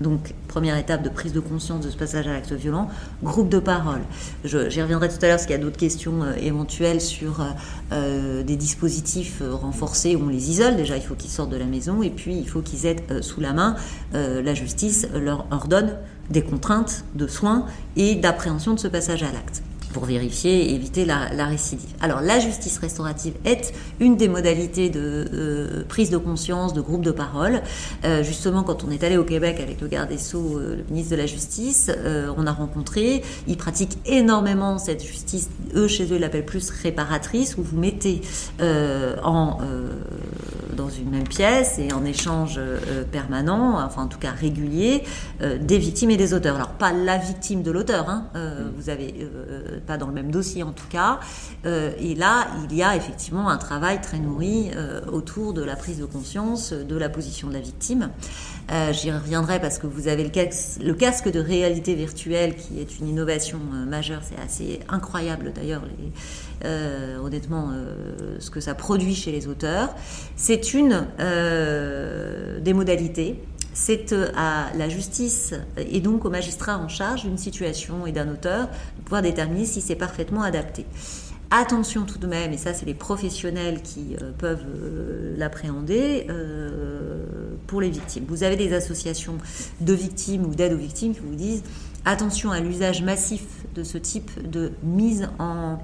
Donc, 0.02 0.34
première 0.48 0.78
étape 0.78 1.04
de 1.04 1.10
prise 1.10 1.34
de 1.34 1.40
conscience 1.40 1.86
de 1.86 1.90
ce 1.90 1.98
passage 1.98 2.28
à 2.28 2.34
l'acte 2.34 2.52
violent, 2.52 2.90
groupe 3.24 3.50
de 3.50 3.60
parole. 3.60 4.02
J'y 4.44 4.82
reviendrai 4.82 5.10
tout 5.10 5.18
à 5.22 5.28
l'heure 5.28 5.38
parce 5.38 5.46
qu'il 5.46 5.56
y 5.56 5.60
a 5.60 5.62
d'autres 5.62 5.78
questions 5.78 6.24
euh, 6.24 6.34
éventuelles 6.42 7.02
sur 7.02 7.42
euh, 7.42 7.46
euh, 7.94 8.44
des 8.44 8.56
dispositifs 8.56 9.42
renforcés 9.50 10.16
où 10.16 10.26
on 10.26 10.30
les 10.30 10.50
isole. 10.50 10.76
Déjà, 10.76 10.98
il 10.98 11.04
faut 11.04 11.16
qu'ils 11.16 11.30
sortent 11.30 11.52
de 11.52 11.58
la 11.58 11.66
maison 11.66 12.04
et 12.04 12.10
puis 12.10 12.36
il 12.36 12.48
faut 12.48 12.62
qu'ils 12.62 12.86
aient 12.86 12.98
sous 13.22 13.40
la 13.40 13.54
main. 13.54 13.76
la 14.14 14.54
justice 14.54 15.08
leur 15.14 15.46
ordonne 15.52 15.96
des 16.30 16.42
contraintes 16.42 17.06
de 17.16 17.28
soins 17.28 17.66
et 17.96 18.16
d'appréhension 18.16 18.74
de 18.74 18.80
ce 18.80 18.88
passage 18.88 19.24
à 19.24 19.32
l'acte 19.32 19.64
pour 19.92 20.06
vérifier 20.06 20.70
et 20.70 20.76
éviter 20.76 21.06
la, 21.06 21.46
récidive. 21.46 21.90
Alors 22.02 22.22
la 22.22 22.40
justice 22.40 22.78
restaurative 22.78 23.34
est 23.46 23.74
une 24.00 24.18
des 24.18 24.28
modalités 24.28 24.90
de 24.90 25.28
euh, 25.34 25.84
prise 25.88 26.10
de 26.10 26.18
conscience, 26.18 26.74
de 26.74 26.82
groupe 26.82 27.04
de 27.04 27.12
parole. 27.12 27.62
Euh, 28.06 28.24
justement, 28.24 28.64
quand 28.64 28.84
on 28.84 28.92
est 28.92 29.04
allé 29.04 29.18
au 29.18 29.24
Québec 29.24 29.60
avec 29.62 29.82
le 29.82 29.88
garde 29.88 30.10
des 30.10 30.18
Sceaux, 30.18 30.58
euh, 30.58 30.78
le 30.78 30.84
ministre 30.90 31.12
de 31.12 31.18
la 31.18 31.26
Justice, 31.26 31.92
on 32.38 32.48
a 32.48 32.52
rencontré, 32.52 33.24
ils 33.48 33.58
pratiquent 33.58 33.98
énormément 34.06 34.78
cette 34.78 35.04
justice, 35.04 35.50
eux 35.76 35.88
chez 35.88 36.06
eux 36.06 36.16
ils 36.16 36.22
l'appellent 36.22 36.46
plus 36.46 36.70
réparatrice, 36.70 37.58
où 37.58 37.64
vous 37.64 37.78
mettez 37.78 38.22
en, 38.60 39.58
dans 40.76 40.90
une 40.90 41.10
même 41.10 41.28
pièce 41.28 41.80
et 41.80 41.92
en 41.94 42.06
échange 42.06 42.60
permanent, 43.12 43.80
enfin 43.84 44.04
en 44.04 44.08
tout 44.08 44.20
cas 44.20 44.32
régulier, 44.32 45.04
des 45.60 45.78
victimes 45.78 46.12
et 46.12 46.18
des 46.18 46.34
auteurs. 46.34 46.56
Alors 46.56 46.70
pas 46.70 46.94
la 46.94 47.18
victime 47.18 47.64
de 47.64 47.72
l'auteur, 47.72 48.10
hein, 48.10 48.26
vous 48.78 48.90
avez 48.90 49.14
pas 49.82 49.98
dans 49.98 50.08
le 50.08 50.14
même 50.14 50.32
dossier 50.32 50.64
en 50.64 50.72
tout 50.72 50.88
cas. 50.90 51.20
Euh, 51.66 51.92
et 52.00 52.16
là, 52.16 52.48
il 52.70 52.76
y 52.76 52.84
a 52.84 52.96
effectivement 52.96 53.50
un 53.50 53.58
travail 53.58 54.02
très 54.02 54.20
nourri 54.20 54.72
euh, 54.76 55.02
autour 55.12 55.54
de 55.54 55.64
la 55.64 55.76
prise 55.76 56.00
de 56.00 56.06
conscience 56.06 56.74
de 56.74 56.96
la 56.96 57.10
position 57.10 57.48
de 57.48 57.54
la 57.54 57.60
victime. 57.60 58.10
Euh, 58.72 58.94
j'y 58.94 59.12
reviendrai 59.12 59.60
parce 59.60 59.78
que 59.78 59.88
vous 59.88 60.08
avez 60.08 60.24
le 60.24 60.30
casque, 60.30 60.82
le 60.82 60.94
casque, 60.94 61.30
de 61.32 61.40
réalité 61.40 61.94
virtuelle 61.96 62.56
qui 62.56 62.80
est 62.80 63.00
une 63.00 63.08
innovation 63.08 63.60
majeure. 63.88 64.22
C'est 64.24 64.42
assez 64.44 64.80
incroyable 64.90 65.54
d'ailleurs, 65.54 65.84
honnêtement, 67.24 67.72
ce 68.40 68.50
que 68.50 68.60
ça 68.60 68.74
produit 68.74 69.16
chez 69.16 69.32
les 69.32 69.48
auteurs. 69.48 69.90
C'est 70.36 70.74
une 70.74 71.06
des 72.62 72.74
modalités 72.74 73.42
c'est 73.74 74.14
euh, 74.14 74.32
à 74.36 74.72
la 74.76 74.90
justice 74.90 75.54
et 75.78 76.00
donc 76.00 76.26
au 76.26 76.30
magistrat 76.30 76.78
en 76.78 76.88
charge 76.88 77.24
d'une 77.24 77.38
situation 77.38 78.06
et 78.06 78.12
d'un 78.12 78.30
auteur 78.30 78.68
de 78.98 79.04
pouvoir 79.04 79.22
déterminer 79.22 79.66
si 79.66 79.82
c'est 79.82 79.96
parfaitement 79.96 80.44
adapté. 80.44 80.86
Attention 81.50 82.04
tout 82.04 82.18
de 82.18 82.28
même, 82.28 82.54
et 82.54 82.58
ça 82.58 82.74
c'est 82.74 82.86
les 82.86 82.94
professionnels 82.94 83.82
qui 83.82 84.16
euh, 84.22 84.32
peuvent 84.38 84.66
euh, 84.66 85.36
l'appréhender, 85.38 86.28
pour 87.68 87.80
les 87.80 87.90
victimes. 87.90 88.26
Vous 88.28 88.44
avez 88.44 88.58
des 88.58 88.74
associations 88.74 89.38
de 89.80 89.94
victimes 89.94 90.46
ou 90.46 90.56
d'aide 90.56 90.74
aux 90.74 90.78
victimes 90.78 91.14
qui 91.14 91.22
vous 91.22 91.36
disent 91.36 91.64
attention 92.04 92.52
à 92.52 92.60
l'usage 92.60 93.02
massif 93.02 93.44
de 93.76 93.84
ce 93.84 93.98
type 93.98 94.50
de 94.50 94.72
mise 94.84 95.30
en 95.40 95.78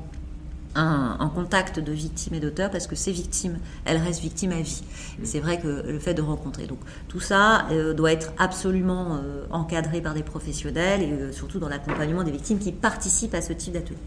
en 0.78 1.30
contact 1.30 1.80
de 1.80 1.92
victimes 1.92 2.36
et 2.36 2.40
d'auteurs 2.40 2.72
parce 2.72 2.88
que 2.88 2.96
ces 2.96 3.12
victimes, 3.12 3.58
elles 3.86 3.98
restent 3.98 4.22
victimes 4.22 4.52
à 4.52 4.62
vie. 4.62 4.84
C'est 5.24 5.40
vrai 5.40 5.60
que 5.60 5.68
le 5.68 6.00
fait 6.00 6.14
de 6.14 6.22
rencontrer. 6.22 6.68
Donc 6.68 6.80
tout 7.08 7.20
ça 7.20 7.68
euh, 7.72 7.94
doit 7.94 8.12
être 8.12 8.34
absolument 8.38 9.16
euh, 9.16 9.46
encadré 9.50 10.02
par 10.02 10.14
des 10.14 10.24
professionnels 10.24 11.02
et 11.02 11.12
euh, 11.12 11.32
surtout 11.32 11.60
dans 11.60 11.70
l'accompagnement 11.70 12.24
des 12.24 12.32
victimes 12.32 12.60
qui 12.60 12.72
participent 12.72 13.34
à 13.34 13.42
ce 13.42 13.54
type 13.54 13.74
d'atelier. 13.74 13.98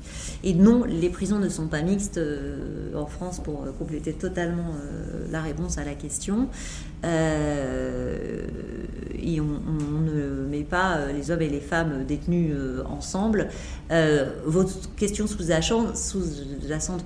Et 0.44 0.54
non, 0.54 0.84
les 0.84 1.08
prisons 1.10 1.38
ne 1.38 1.48
sont 1.48 1.66
pas 1.66 1.82
mixtes 1.82 2.20
en 2.94 3.06
France 3.06 3.40
pour 3.40 3.64
compléter 3.78 4.12
totalement 4.12 4.74
la 5.30 5.40
réponse 5.40 5.78
à 5.78 5.84
la 5.84 5.94
question. 5.94 6.48
Et 9.22 9.40
on, 9.40 9.44
ne 9.44 10.46
met 10.48 10.64
pas 10.64 11.06
les 11.12 11.30
hommes 11.30 11.42
et 11.42 11.48
les 11.48 11.60
femmes 11.60 12.04
détenus 12.06 12.54
ensemble. 12.86 13.48
votre 14.44 14.94
question 14.96 15.26
sous-jacente, 15.26 17.04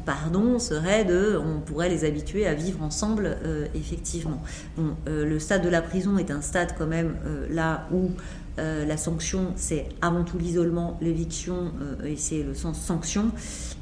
serait 0.58 1.04
de 1.04 1.36
on 1.36 1.60
pourrait 1.60 1.88
les 1.88 2.04
habituer 2.04 2.46
à 2.46 2.54
vivre 2.54 2.82
ensemble, 2.82 3.36
euh, 3.44 3.66
effectivement. 3.74 4.42
Euh, 4.78 5.24
le 5.24 5.38
stade 5.38 5.62
de 5.62 5.68
la 5.68 5.82
prison 5.82 6.18
est 6.18 6.30
un 6.30 6.40
stade 6.40 6.74
quand 6.76 6.86
même 6.86 7.16
euh, 7.26 7.46
là 7.50 7.86
où 7.92 8.10
la 8.56 8.96
sanction, 8.96 9.52
c'est 9.56 9.88
avant 10.00 10.22
tout 10.22 10.38
l'isolement, 10.38 10.96
l'éviction, 11.00 11.72
et 12.04 12.16
c'est 12.16 12.42
le 12.42 12.54
sens 12.54 12.80
sanction. 12.80 13.32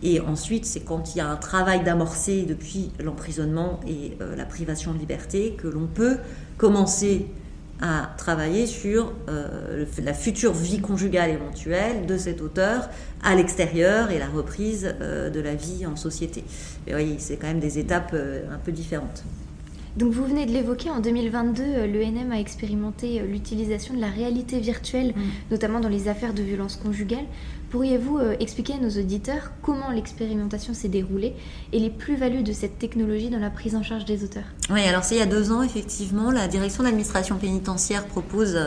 Et 0.02 0.20
ensuite, 0.20 0.64
c'est 0.64 0.80
quand 0.80 1.14
il 1.14 1.18
y 1.18 1.20
a 1.20 1.28
un 1.28 1.36
travail 1.36 1.84
d'amorcer 1.84 2.42
depuis 2.42 2.90
l'emprisonnement 2.98 3.80
et 3.86 4.16
la 4.36 4.44
privation 4.44 4.94
de 4.94 4.98
liberté 4.98 5.56
que 5.58 5.68
l'on 5.68 5.86
peut 5.86 6.16
commencer 6.56 7.26
à 7.82 8.14
travailler 8.16 8.66
sur 8.66 9.12
euh, 9.28 9.84
la 10.02 10.14
future 10.14 10.52
vie 10.52 10.80
conjugale 10.80 11.30
éventuelle 11.30 12.06
de 12.06 12.16
cet 12.16 12.40
auteur 12.40 12.88
à 13.24 13.34
l'extérieur 13.34 14.12
et 14.12 14.20
la 14.20 14.28
reprise 14.28 14.94
euh, 15.00 15.30
de 15.30 15.40
la 15.40 15.56
vie 15.56 15.84
en 15.84 15.96
société. 15.96 16.44
Mais 16.86 16.94
oui, 16.94 17.16
c'est 17.18 17.36
quand 17.36 17.48
même 17.48 17.58
des 17.58 17.80
étapes 17.80 18.12
euh, 18.14 18.44
un 18.54 18.58
peu 18.58 18.70
différentes. 18.70 19.24
Donc 19.96 20.12
vous 20.12 20.24
venez 20.24 20.46
de 20.46 20.52
l'évoquer, 20.52 20.90
en 20.90 21.00
2022, 21.00 21.86
l'ENM 21.86 22.32
a 22.32 22.40
expérimenté 22.40 23.20
l'utilisation 23.20 23.94
de 23.94 24.00
la 24.00 24.08
réalité 24.08 24.58
virtuelle, 24.58 25.12
mm. 25.14 25.20
notamment 25.50 25.80
dans 25.80 25.88
les 25.88 26.08
affaires 26.08 26.32
de 26.32 26.42
violence 26.42 26.76
conjugale. 26.76 27.24
Pourriez-vous 27.70 28.18
expliquer 28.38 28.74
à 28.74 28.78
nos 28.78 28.90
auditeurs 28.90 29.50
comment 29.62 29.90
l'expérimentation 29.90 30.74
s'est 30.74 30.88
déroulée 30.88 31.34
et 31.72 31.78
les 31.78 31.88
plus-values 31.88 32.42
de 32.42 32.52
cette 32.52 32.78
technologie 32.78 33.30
dans 33.30 33.38
la 33.38 33.48
prise 33.48 33.74
en 33.74 33.82
charge 33.82 34.04
des 34.04 34.24
auteurs? 34.24 34.44
Oui, 34.68 34.82
alors 34.82 35.04
c'est 35.04 35.14
il 35.14 35.18
y 35.18 35.22
a 35.22 35.26
deux 35.26 35.52
ans, 35.52 35.62
effectivement, 35.62 36.30
la 36.30 36.48
direction 36.48 36.82
d'administration 36.82 37.36
pénitentiaire 37.36 38.04
propose, 38.06 38.58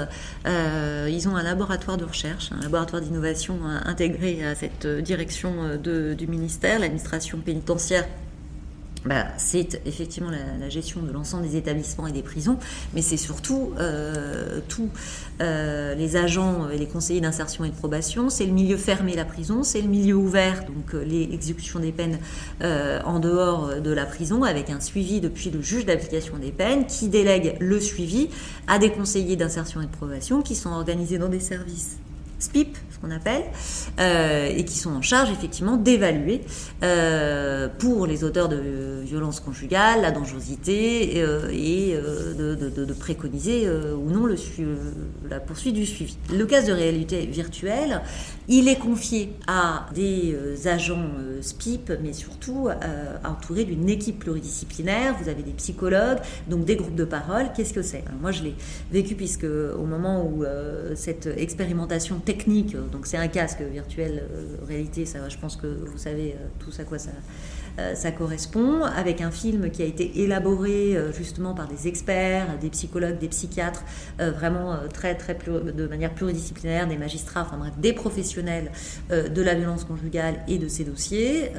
ils 0.45 1.27
ont 1.27 1.35
un 1.35 1.43
laboratoire 1.43 1.97
de 1.97 2.05
recherche, 2.05 2.51
un 2.51 2.61
laboratoire 2.63 2.99
d'innovation 3.01 3.59
intégré 3.85 4.43
à 4.43 4.55
cette 4.55 4.87
direction 4.87 5.77
du 5.77 6.27
ministère, 6.27 6.79
l'administration 6.79 7.37
pénitentiaire 7.37 8.07
bah, 9.05 9.27
c'est 9.37 9.81
effectivement 9.85 10.31
la, 10.31 10.69
gestion 10.69 11.03
de 11.03 11.11
l'ensemble 11.11 11.43
des 11.43 11.57
établissements 11.57 12.07
et 12.07 12.11
des 12.11 12.23
prisons, 12.23 12.57
mais 12.93 13.03
c'est 13.03 13.17
surtout 13.17 13.71
euh, 13.77 14.61
tous 14.67 14.89
euh, 15.41 15.93
les 15.93 16.15
agents 16.15 16.69
et 16.69 16.77
les 16.77 16.87
conseillers 16.87 17.21
d'insertion 17.21 17.65
et 17.65 17.69
de 17.69 17.75
probation, 17.75 18.29
c'est 18.29 18.47
le 18.47 18.51
milieu 18.51 18.77
fermé, 18.77 19.15
la 19.15 19.25
prison, 19.25 19.61
c'est 19.61 19.81
le 19.81 19.87
milieu 19.87 20.15
ouvert, 20.15 20.65
donc 20.65 20.95
euh, 20.95 21.03
les 21.03 21.23
exécutions 21.31 21.79
des 21.79 21.91
peines 21.91 22.17
en 22.61 23.19
dehors 23.19 23.79
de 23.81 23.91
la 23.91 24.05
prison, 24.05 24.43
avec 24.43 24.69
un 24.69 24.79
suivi 24.79 25.21
depuis 25.21 25.51
le 25.51 25.61
juge 25.61 25.85
d'application 25.85 26.37
des 26.37 26.51
peines, 26.51 26.87
qui 26.87 27.07
délègue 27.09 27.57
le 27.59 27.79
suivi 27.79 28.29
à 28.67 28.79
des 28.79 28.91
conseillers 28.91 29.35
d'insertion 29.35 29.81
et 29.81 29.85
de 29.85 29.91
probation 29.91 30.41
qui 30.41 30.55
sont 30.55 30.71
organisés 30.71 31.17
dans 31.17 31.29
des 31.29 31.39
services 31.39 31.97
SPIP, 32.39 32.77
qu'on 32.99 33.11
appelle, 33.11 33.43
euh, 33.99 34.47
et 34.55 34.65
qui 34.65 34.77
sont 34.77 34.91
en 34.91 35.01
charge 35.01 35.31
effectivement 35.31 35.77
d'évaluer 35.77 36.41
euh, 36.83 37.67
pour 37.77 38.07
les 38.07 38.23
auteurs 38.23 38.49
de 38.49 39.01
violences 39.03 39.39
conjugales 39.39 40.01
la 40.01 40.11
dangerosité 40.11 41.13
euh, 41.17 41.49
et 41.51 41.95
de, 41.95 42.93
préconiser 42.93 43.69
ou 43.69 44.09
non 44.09 44.25
la 45.29 45.39
poursuite 45.39 45.75
du 45.75 45.85
suivi. 45.85 46.17
Le 46.33 46.45
cas 46.45 46.61
de 46.61 46.71
réalité 46.71 47.25
virtuelle, 47.25 48.01
il 48.47 48.67
est 48.67 48.77
confié 48.77 49.33
à 49.47 49.87
des 49.93 50.35
agents 50.65 51.09
SPIP, 51.41 51.91
mais 52.01 52.13
surtout 52.13 52.69
entouré 53.23 53.65
d'une 53.65 53.89
équipe 53.89 54.19
pluridisciplinaire. 54.19 55.15
Vous 55.21 55.29
avez 55.29 55.43
des 55.43 55.51
psychologues, 55.51 56.19
donc 56.47 56.65
des 56.65 56.77
groupes 56.77 56.95
de 56.95 57.03
parole. 57.03 57.47
Qu'est-ce 57.55 57.73
que 57.73 57.81
c'est? 57.81 58.03
Moi, 58.21 58.31
je 58.31 58.43
l'ai 58.43 58.55
vécu 58.91 59.15
puisque 59.15 59.45
au 59.45 59.83
moment 59.83 60.25
où 60.25 60.43
cette 60.95 61.27
expérimentation 61.37 62.19
technique 62.19 62.75
donc 62.91 63.07
c'est 63.07 63.17
un 63.17 63.27
casque 63.27 63.61
virtuel 63.61 64.23
euh, 64.31 64.57
réalité, 64.65 65.05
je 65.05 65.37
pense 65.37 65.55
que 65.55 65.67
vous 65.67 65.97
savez 65.97 66.35
euh, 66.39 66.45
tous 66.59 66.79
à 66.79 66.83
quoi 66.83 66.99
ça, 66.99 67.11
euh, 67.79 67.95
ça 67.95 68.11
correspond, 68.11 68.83
avec 68.83 69.21
un 69.21 69.31
film 69.31 69.69
qui 69.69 69.81
a 69.81 69.85
été 69.85 70.21
élaboré 70.21 70.97
justement 71.15 71.53
par 71.53 71.67
des 71.67 71.87
experts, 71.87 72.57
des 72.59 72.69
psychologues, 72.69 73.17
des 73.17 73.27
psychiatres, 73.27 73.83
vraiment 74.19 74.77
très 74.93 75.15
très 75.15 75.35
de 75.35 75.87
manière 75.87 76.13
pluridisciplinaire, 76.13 76.87
des 76.87 76.97
magistrats, 76.97 77.41
enfin 77.41 77.57
bref, 77.57 77.73
des 77.77 77.93
professionnels 77.93 78.71
de 79.09 79.41
la 79.41 79.55
violence 79.55 79.83
conjugale 79.83 80.35
et 80.47 80.57
de 80.57 80.67
ces 80.67 80.83
dossiers, 80.83 81.51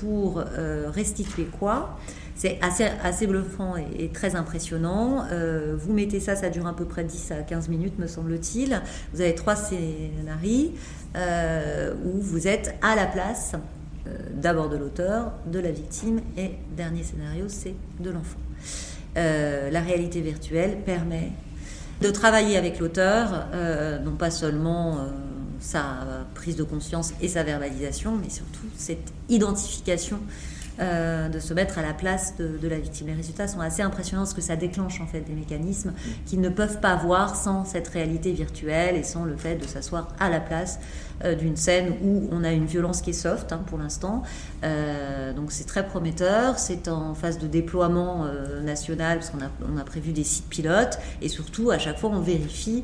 pour 0.00 0.44
restituer 0.92 1.44
quoi? 1.44 1.98
C'est 2.34 2.58
assez, 2.62 3.26
bluffant 3.26 3.74
et, 3.76 4.08
très 4.08 4.34
impressionnant. 4.34 5.24
Euh, 5.30 5.76
vous 5.78 5.92
mettez 5.92 6.20
ça, 6.20 6.34
ça 6.34 6.50
dure 6.50 6.66
à 6.66 6.74
peu 6.74 6.84
près 6.84 7.04
10 7.04 7.30
à 7.32 7.36
15 7.36 7.68
minutes, 7.68 7.98
me 7.98 8.06
semble-t-il. 8.06 8.80
Vous 9.12 9.20
avez 9.20 9.34
trois 9.34 9.56
scénarios 9.56 10.72
euh, 11.16 11.94
où 12.04 12.20
vous 12.20 12.48
êtes 12.48 12.74
à 12.82 12.96
la 12.96 13.06
place 13.06 13.52
euh, 14.06 14.16
d'abord 14.34 14.68
de 14.68 14.76
l'auteur, 14.76 15.32
de 15.46 15.60
la 15.60 15.70
victime 15.70 16.20
et 16.36 16.52
dernier 16.76 17.04
scénario, 17.04 17.44
c'est 17.48 17.74
de 18.00 18.10
l'enfant. 18.10 18.40
la 19.14 19.80
réalité 19.80 20.20
virtuelle 20.20 20.78
permet 20.84 21.30
de 22.02 22.10
travailler 22.10 22.56
avec 22.56 22.80
l'auteur, 22.80 23.46
non 24.04 24.16
pas 24.16 24.32
seulement 24.32 24.98
sa 25.60 26.26
prise 26.34 26.56
de 26.56 26.64
conscience 26.64 27.14
et 27.22 27.28
sa 27.28 27.44
verbalisation, 27.44 28.18
mais 28.20 28.28
surtout 28.28 28.66
cette 28.76 29.12
identification 29.28 30.18
euh, 30.80 31.28
de 31.28 31.38
se 31.38 31.54
mettre 31.54 31.78
à 31.78 31.82
la 31.82 31.94
place 31.94 32.34
de, 32.36 32.68
la 32.68 32.78
victime. 32.78 33.06
Les 33.06 33.14
résultats 33.14 33.46
sont 33.46 33.60
assez 33.60 33.80
impressionnants 33.80 34.22
parce 34.22 34.34
que 34.34 34.40
ça 34.40 34.56
déclenche 34.56 35.00
en 35.00 35.06
fait 35.06 35.20
des 35.20 35.32
mécanismes 35.32 35.92
qu'ils 36.26 36.40
ne 36.40 36.48
peuvent 36.48 36.80
pas 36.80 36.96
voir 36.96 37.36
sans 37.36 37.64
cette 37.64 37.86
réalité 37.86 38.32
virtuelle 38.32 38.96
et 38.96 39.04
sans 39.04 39.24
le 39.24 39.36
fait 39.36 39.54
de 39.54 39.68
s'asseoir 39.68 40.08
à 40.18 40.28
la 40.30 40.40
place 40.40 40.80
euh, 41.24 41.36
d'une 41.36 41.56
scène 41.56 41.94
où 42.02 42.28
on 42.32 42.42
a 42.42 42.50
une 42.50 42.66
violence 42.66 43.02
qui 43.02 43.10
est 43.10 43.12
soft 43.12 43.52
hein, 43.52 43.62
pour 43.66 43.78
l'instant. 43.78 44.24
Euh, 44.64 45.32
donc 45.32 45.52
c'est 45.52 45.66
très 45.66 45.86
prometteur. 45.86 46.58
C'est 46.58 46.88
en 46.88 47.14
phase 47.14 47.38
de 47.38 47.46
déploiement 47.46 48.26
national 48.64 49.20
parce 49.20 49.30
qu'on 49.30 49.78
a, 49.78 49.84
prévu 49.84 50.10
des 50.10 50.24
sites 50.24 50.48
pilotes 50.48 50.98
et 51.22 51.28
surtout 51.28 51.70
à 51.70 51.78
chaque 51.78 51.98
fois 51.98 52.10
on 52.10 52.20
vérifie 52.20 52.82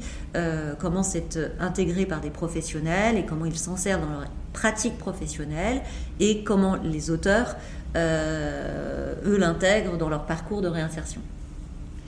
comment 0.79 1.03
c'est 1.03 1.39
intégré 1.59 2.07
par 2.07 2.21
des 2.21 2.31
professionnels 2.31 3.17
et 3.17 3.25
comment 3.25 3.47
ils 3.47 3.59
s'en 3.59 3.77
servent 3.77 4.03
dans 4.03 4.11
leur 4.11 4.29
pratique 4.53 4.99
professionnelle 4.99 5.83
et 6.19 6.43
comment 6.45 6.77
les 6.77 7.11
auteurs 7.11 7.57
eux 7.97 9.37
l'intègrent 9.39 9.97
dans 9.97 10.09
leur 10.09 10.27
parcours 10.27 10.63
de 10.63 10.69
réinsertion. 10.69 11.21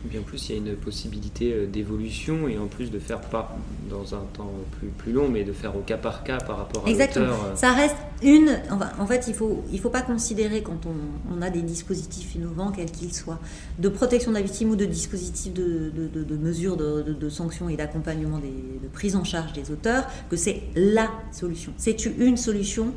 Bien 0.04 0.20
plus, 0.22 0.48
il 0.48 0.52
y 0.52 0.54
a 0.56 0.58
une 0.58 0.76
possibilité 0.76 1.52
euh, 1.52 1.66
d'évolution 1.66 2.48
et 2.48 2.58
en 2.58 2.66
plus 2.66 2.90
de 2.90 2.98
faire 2.98 3.20
pas 3.20 3.56
dans 3.88 4.16
un 4.16 4.24
temps 4.32 4.50
plus, 4.72 4.88
plus 4.88 5.12
long, 5.12 5.28
mais 5.28 5.44
de 5.44 5.52
faire 5.52 5.76
au 5.76 5.80
cas 5.80 5.96
par 5.96 6.24
cas 6.24 6.38
par 6.38 6.56
rapport 6.56 6.84
à 6.84 6.90
Exactement. 6.90 7.26
Euh. 7.26 7.54
Ça 7.54 7.72
reste 7.72 7.96
une. 8.20 8.58
En 8.98 9.06
fait, 9.06 9.26
il 9.28 9.34
faut 9.34 9.62
il 9.70 9.78
faut 9.78 9.90
pas 9.90 10.02
considérer 10.02 10.62
quand 10.62 10.86
on, 10.86 11.36
on 11.36 11.40
a 11.40 11.50
des 11.50 11.62
dispositifs 11.62 12.34
innovants, 12.34 12.72
quels 12.72 12.90
qu'ils 12.90 13.14
soient, 13.14 13.38
de 13.78 13.88
protection 13.88 14.32
de 14.32 14.36
la 14.36 14.42
victime 14.42 14.70
ou 14.70 14.76
de 14.76 14.86
dispositifs 14.86 15.52
de, 15.52 15.92
de, 15.94 16.24
de, 16.24 16.36
mesures 16.36 16.76
de, 16.76 17.02
de, 17.02 17.28
sanctions 17.28 17.68
et 17.68 17.76
d'accompagnement 17.76 18.38
de 18.38 18.88
prise 18.88 19.14
en 19.14 19.22
charge 19.22 19.52
des 19.52 19.70
auteurs, 19.70 20.08
que 20.28 20.36
c'est 20.36 20.62
la 20.74 21.10
solution. 21.30 21.72
C'est 21.76 22.06
une 22.06 22.36
solution 22.36 22.92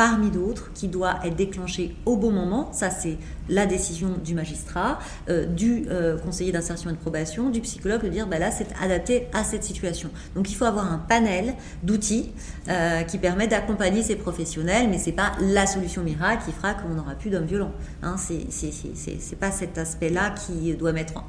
parmi 0.00 0.30
d'autres 0.30 0.72
qui 0.72 0.88
doit 0.88 1.16
être 1.24 1.36
déclenché 1.36 1.94
au 2.06 2.16
bon 2.16 2.30
moment. 2.30 2.72
Ça, 2.72 2.88
c'est 2.88 3.18
la 3.50 3.66
décision 3.66 4.14
du 4.24 4.34
magistrat, 4.34 4.98
euh, 5.28 5.44
du 5.44 5.84
euh, 5.90 6.16
conseiller 6.16 6.52
d'insertion 6.52 6.88
et 6.90 6.92
de 6.92 6.98
probation, 6.98 7.50
du 7.50 7.60
psychologue, 7.60 8.02
de 8.02 8.08
dire 8.08 8.26
bah 8.26 8.38
là, 8.38 8.50
c'est 8.50 8.68
adapté 8.80 9.26
à 9.34 9.44
cette 9.44 9.64
situation. 9.64 10.08
Donc, 10.34 10.50
il 10.50 10.54
faut 10.54 10.64
avoir 10.64 10.90
un 10.90 10.98
panel 10.98 11.54
d'outils 11.82 12.30
euh, 12.68 13.02
qui 13.02 13.18
permet 13.18 13.48
d'accompagner 13.48 14.02
ces 14.02 14.16
professionnels, 14.16 14.88
mais 14.88 14.98
c'est 14.98 15.12
pas 15.12 15.32
la 15.40 15.66
solution 15.66 16.02
miracle 16.02 16.44
qui 16.46 16.52
fera 16.52 16.74
qu'on 16.74 16.90
n'aura 16.90 17.14
plus 17.14 17.30
d'hommes 17.30 17.44
violents. 17.44 17.72
Hein, 18.02 18.16
c'est 18.18 19.38
pas 19.38 19.50
cet 19.50 19.76
aspect-là 19.76 20.30
qui 20.30 20.72
doit 20.74 20.92
mettre 20.92 21.24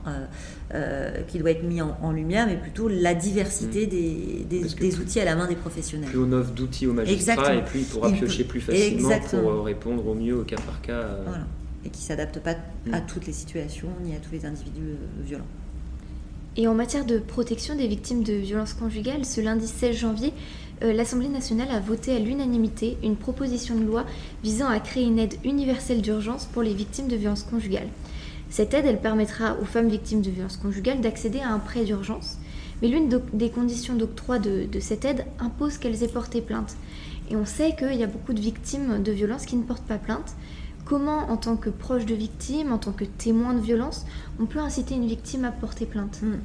qui 1.27 1.39
doit 1.39 1.51
être 1.51 1.63
mis 1.63 1.81
en, 1.81 2.11
lumière, 2.11 2.47
mais 2.47 2.55
plutôt 2.55 2.87
la 2.87 3.13
diversité 3.13 3.87
mmh. 3.87 3.89
des, 3.89 4.45
des, 4.49 4.99
outils 4.99 5.19
à 5.19 5.25
la 5.25 5.35
main 5.35 5.47
des 5.47 5.55
professionnels. 5.55 6.09
Plus 6.09 6.19
on 6.19 6.31
offre 6.31 6.51
d'outils 6.51 6.87
au 6.87 6.93
magistrat, 6.93 7.55
et 7.55 7.61
puis 7.61 7.79
il 7.79 7.85
pourra 7.85 8.09
piocher 8.11 8.43
plus 8.45 8.61
facilement 8.61 9.19
pour 9.29 9.65
répondre 9.65 10.07
au 10.07 10.13
mieux 10.13 10.37
au 10.39 10.43
cas 10.43 10.57
par 10.57 10.81
cas. 10.81 10.93
Euh. 10.93 11.25
Et 11.85 11.89
qui 11.89 12.01
ne 12.01 12.05
s'adapte 12.05 12.39
pas 12.39 12.55
à 12.91 12.99
mm. 12.99 13.05
toutes 13.07 13.27
les 13.27 13.33
situations 13.33 13.89
ni 14.03 14.15
à 14.15 14.19
tous 14.19 14.31
les 14.31 14.45
individus 14.45 14.81
euh, 14.81 15.23
violents. 15.23 15.47
Et 16.57 16.67
en 16.67 16.73
matière 16.73 17.05
de 17.05 17.17
protection 17.17 17.75
des 17.75 17.87
victimes 17.87 18.23
de 18.23 18.33
violences 18.33 18.73
conjugales, 18.73 19.25
ce 19.25 19.39
lundi 19.39 19.67
16 19.67 19.95
janvier, 19.95 20.33
l'Assemblée 20.81 21.29
nationale 21.29 21.69
a 21.71 21.79
voté 21.79 22.15
à 22.15 22.19
l'unanimité 22.19 22.97
une 23.03 23.15
proposition 23.15 23.75
de 23.75 23.85
loi 23.85 24.05
visant 24.43 24.67
à 24.67 24.79
créer 24.79 25.05
une 25.05 25.19
aide 25.19 25.35
universelle 25.45 26.01
d'urgence 26.01 26.45
pour 26.45 26.63
les 26.63 26.73
victimes 26.73 27.07
de 27.07 27.15
violences 27.15 27.43
conjugales. 27.43 27.87
Cette 28.49 28.73
aide, 28.73 28.85
elle 28.85 28.99
permettra 28.99 29.55
aux 29.61 29.65
femmes 29.65 29.87
victimes 29.87 30.21
de 30.21 30.29
violences 30.29 30.57
conjugales 30.57 30.99
d'accéder 30.99 31.39
à 31.39 31.53
un 31.53 31.59
prêt 31.59 31.85
d'urgence, 31.85 32.37
mais 32.81 32.89
l'une 32.89 33.07
des 33.31 33.49
conditions 33.49 33.95
d'octroi 33.95 34.39
de, 34.39 34.65
de, 34.65 34.79
cette 34.81 35.05
aide 35.05 35.25
impose 35.39 35.77
qu'elles 35.77 36.03
aient 36.03 36.09
porté 36.09 36.41
plainte. 36.41 36.75
Et 37.29 37.37
on 37.37 37.45
sait 37.45 37.75
qu'il 37.77 37.95
y 37.95 38.03
a 38.03 38.07
beaucoup 38.07 38.33
de 38.33 38.41
victimes 38.41 39.01
de 39.01 39.11
violences 39.13 39.45
qui 39.45 39.55
ne 39.55 39.63
portent 39.63 39.87
pas 39.87 39.97
plainte. 39.97 40.35
Comment, 40.91 41.31
en 41.31 41.37
tant 41.37 41.55
que 41.55 41.69
proche 41.69 42.05
de 42.05 42.13
victime, 42.13 42.73
en 42.73 42.77
tant 42.77 42.91
que 42.91 43.05
témoin 43.05 43.53
de 43.53 43.61
violence, 43.61 44.05
on 44.41 44.45
peut 44.45 44.59
inciter 44.59 44.93
une 44.93 45.07
victime 45.07 45.45
à 45.45 45.51
porter 45.53 45.85
plainte 45.85 46.21
hmm. 46.21 46.41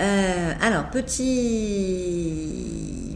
Euh, 0.00 0.52
alors, 0.60 0.90
petit, 0.90 1.18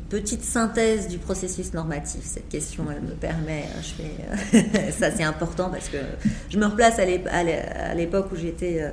petite 0.08 0.44
synthèse 0.44 1.08
du 1.08 1.18
processus 1.18 1.74
normatif. 1.74 2.20
Cette 2.22 2.48
question, 2.48 2.86
elle 2.90 3.02
me 3.02 3.14
permet, 3.14 3.64
hein, 3.64 3.80
je 3.82 3.94
fais, 3.94 4.90
ça 4.92 5.10
c'est 5.10 5.24
important 5.24 5.70
parce 5.70 5.88
que 5.88 5.98
je 6.50 6.58
me 6.58 6.66
replace 6.66 6.98
à 6.98 7.94
l'époque 7.94 8.28
où 8.32 8.36
j'étais 8.36 8.82
euh, 8.82 8.90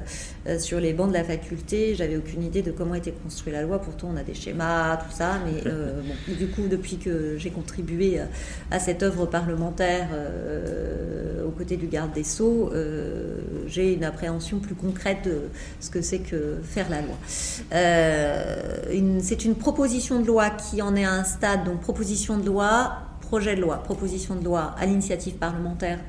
euh, 0.48 0.60
sur 0.60 0.80
les 0.80 0.94
bancs 0.94 1.10
de 1.10 1.14
la 1.14 1.24
faculté, 1.24 1.96
j'avais 1.96 2.18
aucune 2.18 2.44
idée 2.44 2.62
de 2.62 2.72
comment 2.72 2.94
était 2.94 3.12
construite 3.12 3.56
la 3.56 3.64
loi. 3.64 3.82
Pourtant, 3.82 4.12
on 4.14 4.18
a 4.18 4.24
des 4.24 4.36
schémas, 4.36 4.98
tout 4.98 5.12
ça. 5.12 5.40
Mais 5.46 5.64
euh, 5.66 6.02
bon, 6.02 6.34
du 6.36 6.48
coup, 6.48 6.68
depuis 6.70 6.98
que 6.98 7.36
j'ai 7.38 7.50
contribué 7.50 8.20
à 8.70 8.80
cette 8.80 9.02
œuvre 9.02 9.26
parlementaire 9.26 10.10
euh, 10.14 11.46
aux 11.46 11.52
côtés 11.52 11.78
du 11.78 11.88
garde 11.88 12.14
des 12.14 12.24
Sceaux, 12.24 12.72
j'ai 13.68 13.94
une 13.94 14.04
appréhension 14.04 14.60
plus 14.60 14.76
concrète 14.76 15.26
de 15.26 15.42
ce 15.80 15.90
que 15.90 16.02
c'est 16.02 16.20
que 16.20 16.58
faire 16.64 16.90
la 16.90 17.02
loi. 17.02 17.16
C'est 19.22 19.46
une 19.46 19.56
proposition 19.56 20.20
de 20.20 20.28
loi 20.28 20.50
qui 20.50 20.82
en 20.82 20.96
est 20.96 21.06
à 21.06 21.12
un 21.12 21.24
stade, 21.24 21.66
donc 21.66 21.82
proposition 21.82 22.38
de 22.38 22.46
loi, 22.46 22.94
projet 23.22 23.56
de 23.56 23.62
loi, 23.62 23.78
proposition 23.78 24.36
de 24.36 24.46
loi 24.46 24.76
à 24.80 24.86
l'initiative 24.86 25.36
parlementaire 25.36 26.00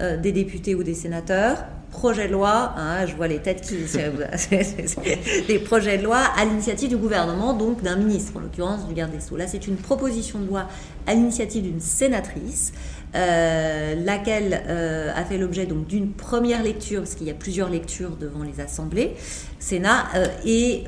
des 0.00 0.32
députés 0.32 0.74
ou 0.74 0.82
des 0.82 0.94
sénateurs 0.94 1.58
projet 1.92 2.26
de 2.26 2.32
loi, 2.32 2.72
hein, 2.76 3.06
je 3.06 3.14
vois 3.14 3.28
les 3.28 3.38
têtes 3.38 3.60
qui... 3.60 3.76
des 5.46 5.58
projets 5.60 5.98
de 5.98 6.02
loi 6.02 6.18
à 6.36 6.44
l'initiative 6.44 6.88
du 6.88 6.96
gouvernement, 6.96 7.52
donc 7.52 7.82
d'un 7.82 7.96
ministre, 7.96 8.32
en 8.36 8.40
l'occurrence 8.40 8.88
du 8.88 8.94
garde 8.94 9.12
des 9.12 9.20
Sceaux. 9.20 9.36
Là, 9.36 9.46
c'est 9.46 9.68
une 9.68 9.76
proposition 9.76 10.40
de 10.40 10.48
loi 10.48 10.66
à 11.06 11.14
l'initiative 11.14 11.62
d'une 11.62 11.80
sénatrice, 11.80 12.72
euh, 13.14 13.94
laquelle 13.94 14.62
euh, 14.68 15.12
a 15.14 15.22
fait 15.24 15.36
l'objet 15.36 15.66
donc 15.66 15.86
d'une 15.86 16.12
première 16.12 16.62
lecture, 16.62 17.00
parce 17.00 17.14
qu'il 17.14 17.26
y 17.26 17.30
a 17.30 17.34
plusieurs 17.34 17.68
lectures 17.68 18.16
devant 18.16 18.42
les 18.42 18.60
assemblées, 18.60 19.14
Sénat, 19.58 20.06
euh, 20.16 20.26
et 20.46 20.84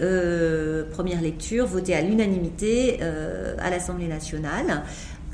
première 0.93 1.21
lecture 1.21 1.67
votée 1.67 1.95
à 1.95 2.01
l'unanimité 2.01 3.01
à 3.59 3.71
l'Assemblée 3.71 4.09
nationale 4.09 4.83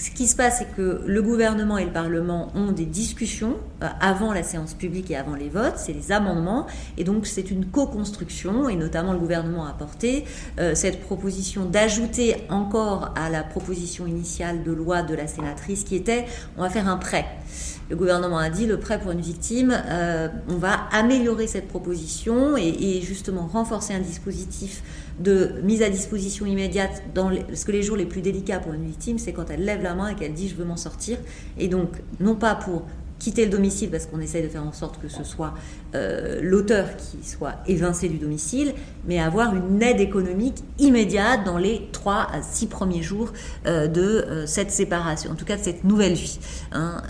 ce 0.01 0.11
qui 0.11 0.27
se 0.27 0.35
passe, 0.35 0.61
c'est 0.61 0.75
que 0.75 1.03
le 1.05 1.23
gouvernement 1.23 1.77
et 1.77 1.85
le 1.85 1.93
Parlement 1.93 2.51
ont 2.55 2.73
des 2.73 2.87
discussions 2.87 3.59
euh, 3.83 3.87
avant 4.01 4.33
la 4.33 4.43
séance 4.43 4.73
publique 4.73 5.11
et 5.11 5.17
avant 5.17 5.35
les 5.35 5.51
votes, 5.51 5.75
c'est 5.77 5.93
les 5.93 6.11
amendements, 6.11 6.67
et 6.97 7.05
donc 7.05 7.27
c'est 7.27 7.51
une 7.51 7.67
co-construction, 7.67 8.71
et 8.71 8.77
notamment 8.77 9.13
le 9.13 9.19
gouvernement 9.19 9.67
a 9.67 9.75
porté 9.75 10.25
euh, 10.59 10.75
cette 10.75 11.03
proposition 11.03 11.67
d'ajouter 11.67 12.37
encore 12.49 13.13
à 13.15 13.29
la 13.29 13.43
proposition 13.43 14.07
initiale 14.07 14.63
de 14.63 14.73
loi 14.73 15.03
de 15.03 15.15
la 15.15 15.27
sénatrice 15.27 15.85
qui 15.85 15.97
était 15.97 16.25
on 16.57 16.63
va 16.63 16.71
faire 16.71 16.89
un 16.89 16.97
prêt. 16.97 17.27
Le 17.91 17.97
gouvernement 17.97 18.39
a 18.39 18.49
dit 18.49 18.67
le 18.67 18.79
prêt 18.79 18.99
pour 18.99 19.11
une 19.11 19.21
victime, 19.21 19.77
euh, 19.87 20.29
on 20.49 20.57
va 20.57 20.89
améliorer 20.93 21.47
cette 21.47 21.69
proposition 21.69 22.57
et 22.57 23.03
justement 23.03 23.47
renforcer 23.53 23.93
un 23.93 24.01
dispositif 24.01 24.83
de 25.21 25.53
mise 25.63 25.83
à 25.83 25.91
disposition 25.91 26.47
immédiate 26.47 27.03
dans 27.15 27.29
les, 27.29 27.41
parce 27.41 27.65
que 27.65 27.73
les 27.73 27.83
jours 27.83 27.97
les 27.97 28.07
plus 28.07 28.23
délicats 28.23 28.59
pour 28.59 28.73
une 28.73 28.85
victime, 28.85 29.19
c'est 29.19 29.33
quand 29.33 29.51
elle 29.51 29.65
lève 29.65 29.83
la 29.83 29.95
main 29.95 30.09
et 30.09 30.15
qu'elle 30.15 30.33
dit 30.33 30.49
je 30.49 30.55
veux 30.55 30.65
m'en 30.65 30.77
sortir. 30.77 31.19
Et 31.59 31.69
donc, 31.69 31.91
non 32.19 32.35
pas 32.35 32.55
pour 32.55 32.85
quitter 33.21 33.45
le 33.45 33.51
domicile 33.51 33.91
parce 33.91 34.07
qu'on 34.07 34.19
essaye 34.19 34.43
de 34.43 34.49
faire 34.49 34.65
en 34.65 34.73
sorte 34.73 35.01
que 35.01 35.09
ce 35.09 35.23
soit 35.23 35.55
euh, 35.95 36.41
l'auteur 36.43 36.97
qui 36.97 37.29
soit 37.29 37.57
évincé 37.69 38.09
du 38.09 38.17
domicile, 38.17 38.75
mais 39.07 39.21
avoir 39.21 39.55
une 39.55 39.81
aide 39.83 40.01
économique 40.01 40.57
immédiate 40.79 41.45
dans 41.45 41.59
les 41.59 41.89
3 41.93 42.29
à 42.33 42.43
6 42.43 42.67
premiers 42.67 43.03
jours 43.03 43.33
euh, 43.67 43.87
de 43.87 44.01
euh, 44.01 44.47
cette 44.47 44.71
séparation, 44.71 45.31
en 45.31 45.35
tout 45.35 45.45
cas 45.45 45.57
de 45.57 45.63
cette 45.63 45.85
nouvelle 45.85 46.15
vie, 46.15 46.39
hein, 46.73 47.03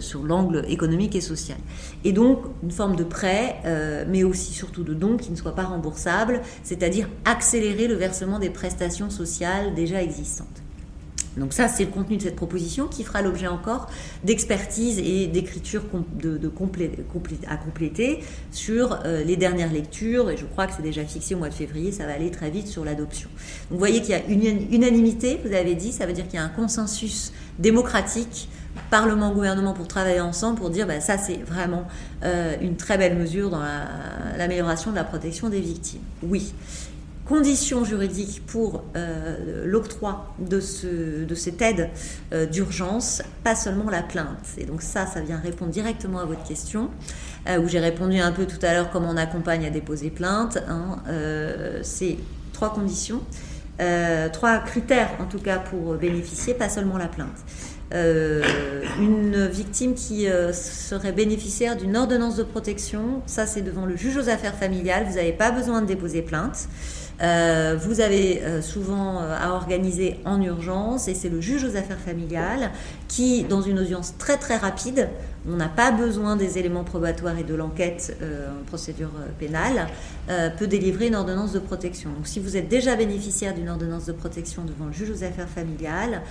sur 0.00 0.22
l'angle 0.22 0.64
économique 0.68 1.16
et 1.16 1.20
social. 1.20 1.56
Et 2.04 2.12
donc 2.12 2.40
une 2.62 2.70
forme 2.70 2.94
de 2.96 3.04
prêt, 3.04 3.56
mais 4.08 4.24
aussi 4.24 4.52
surtout 4.52 4.82
de 4.82 4.92
don 4.92 5.16
qui 5.16 5.30
ne 5.30 5.36
soit 5.36 5.54
pas 5.54 5.64
remboursable, 5.64 6.42
c'est-à-dire 6.62 7.08
accélérer 7.24 7.88
le 7.88 7.94
versement 7.94 8.38
des 8.38 8.50
prestations 8.50 9.08
sociales 9.08 9.74
déjà 9.74 10.02
existantes. 10.02 10.61
Donc 11.36 11.52
ça, 11.52 11.68
c'est 11.68 11.84
le 11.84 11.90
contenu 11.90 12.16
de 12.16 12.22
cette 12.22 12.36
proposition 12.36 12.86
qui 12.88 13.04
fera 13.04 13.22
l'objet 13.22 13.46
encore 13.46 13.88
d'expertise 14.24 14.98
et 14.98 15.26
d'écriture 15.26 15.82
de, 16.14 16.38
à 17.48 17.56
compléter 17.56 18.20
sur 18.50 18.98
euh, 19.04 19.24
les 19.24 19.36
dernières 19.36 19.72
lectures. 19.72 20.30
Et 20.30 20.36
je 20.36 20.44
crois 20.44 20.66
que 20.66 20.74
c'est 20.76 20.82
déjà 20.82 21.04
fixé 21.04 21.34
au 21.34 21.38
mois 21.38 21.48
de 21.48 21.54
février, 21.54 21.92
ça 21.92 22.06
va 22.06 22.12
aller 22.12 22.30
très 22.30 22.50
vite 22.50 22.66
sur 22.66 22.84
l'adoption. 22.84 23.28
vous 23.70 23.78
voyez 23.78 24.00
qu'il 24.00 24.10
y 24.10 24.14
a 24.14 24.24
une 24.26 24.72
unanimité, 24.72 25.38
vous 25.44 25.54
avez 25.54 25.74
dit, 25.74 25.92
ça 25.92 26.06
veut 26.06 26.12
dire 26.12 26.26
qu'il 26.26 26.34
y 26.34 26.42
a 26.42 26.44
un 26.44 26.48
consensus 26.48 27.32
démocratique 27.58 28.48
Parlement, 28.90 29.32
gouvernement 29.32 29.74
pour 29.74 29.86
travailler 29.86 30.20
ensemble 30.20 30.58
pour 30.58 30.70
dire 30.70 30.86
bah, 30.86 31.00
ça 31.00 31.18
c'est 31.18 31.36
vraiment 31.36 31.86
euh, 32.24 32.56
une 32.60 32.76
très 32.76 32.96
belle 32.96 33.16
mesure 33.16 33.50
dans 33.50 33.62
l'amélioration 34.38 34.90
de 34.90 34.96
la 34.96 35.04
protection 35.04 35.50
des 35.50 35.60
victimes. 35.60 36.00
Oui 36.22 36.54
conditions 37.26 37.84
juridiques 37.84 38.42
pour 38.46 38.84
euh, 38.96 39.64
l'octroi 39.64 40.34
de, 40.38 40.60
ce, 40.60 41.24
de 41.24 41.34
cette 41.34 41.62
aide 41.62 41.90
euh, 42.32 42.46
d'urgence, 42.46 43.22
pas 43.44 43.54
seulement 43.54 43.90
la 43.90 44.02
plainte. 44.02 44.46
Et 44.58 44.64
donc 44.64 44.82
ça, 44.82 45.06
ça 45.06 45.20
vient 45.20 45.38
répondre 45.38 45.70
directement 45.70 46.18
à 46.18 46.24
votre 46.24 46.42
question, 46.44 46.90
euh, 47.48 47.60
où 47.60 47.68
j'ai 47.68 47.78
répondu 47.78 48.18
un 48.18 48.32
peu 48.32 48.46
tout 48.46 48.64
à 48.64 48.74
l'heure 48.74 48.90
comment 48.90 49.10
on 49.10 49.16
accompagne 49.16 49.64
à 49.64 49.70
déposer 49.70 50.10
plainte. 50.10 50.58
Hein. 50.68 50.98
C'est 51.82 52.18
trois 52.52 52.72
conditions, 52.72 53.22
trois 54.32 54.58
critères 54.58 55.10
en 55.20 55.24
tout 55.24 55.38
cas 55.38 55.58
pour 55.58 55.94
bénéficier, 55.94 56.54
pas 56.54 56.68
seulement 56.68 56.98
la 56.98 57.08
plainte. 57.08 57.38
une 57.92 59.46
victime 59.46 59.94
qui 59.94 60.26
serait 60.52 61.12
bénéficiaire 61.12 61.76
d'une 61.76 61.96
ordonnance 61.96 62.36
de 62.36 62.42
protection, 62.42 63.22
ça 63.26 63.46
c'est 63.46 63.62
devant 63.62 63.86
le 63.86 63.96
juge 63.96 64.16
aux 64.16 64.28
affaires 64.28 64.54
familiales, 64.54 65.06
vous 65.08 65.16
n'avez 65.16 65.32
pas 65.32 65.50
besoin 65.50 65.82
de 65.82 65.86
déposer 65.86 66.22
plainte. 66.22 66.68
Euh, 67.22 67.78
vous 67.80 68.00
avez 68.00 68.42
euh, 68.42 68.62
souvent 68.62 69.20
euh, 69.20 69.36
à 69.38 69.52
organiser 69.52 70.16
en 70.24 70.42
urgence 70.42 71.06
et 71.06 71.14
c'est 71.14 71.28
le 71.28 71.40
juge 71.40 71.64
aux 71.64 71.76
affaires 71.76 72.00
familiales 72.00 72.72
qui, 73.06 73.44
dans 73.44 73.62
une 73.62 73.78
audience 73.78 74.14
très 74.18 74.38
très 74.38 74.56
rapide, 74.56 75.08
on 75.48 75.56
n'a 75.56 75.68
pas 75.68 75.92
besoin 75.92 76.34
des 76.36 76.58
éléments 76.58 76.84
probatoires 76.84 77.38
et 77.38 77.44
de 77.44 77.54
l'enquête 77.54 78.16
en 78.22 78.64
procédure 78.64 79.10
pénale, 79.40 79.88
peut 80.56 80.68
délivrer 80.68 81.08
une 81.08 81.16
ordonnance 81.16 81.52
de 81.52 81.58
protection. 81.58 82.10
Donc 82.10 82.28
si 82.28 82.38
vous 82.38 82.56
êtes 82.56 82.68
déjà 82.68 82.94
bénéficiaire 82.94 83.52
d'une 83.52 83.68
ordonnance 83.68 84.06
de 84.06 84.12
protection 84.12 84.62
devant 84.64 84.86
le 84.86 84.92
juge 84.92 85.10
aux 85.10 85.24
affaires 85.24 85.48
familiales, 85.48 86.22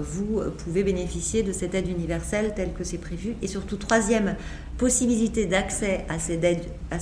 vous 0.00 0.42
pouvez 0.58 0.84
bénéficier 0.84 1.42
de 1.42 1.50
cette 1.50 1.74
aide 1.74 1.88
universelle 1.88 2.52
telle 2.54 2.72
que 2.72 2.84
c'est 2.84 2.98
prévu. 2.98 3.34
Et 3.42 3.48
surtout, 3.48 3.76
troisième 3.76 4.36
possibilité 4.78 5.46
d'accès 5.46 6.04
à 6.08 6.18
cette 6.18 6.44
aide, 6.44 6.64
à 6.90 6.98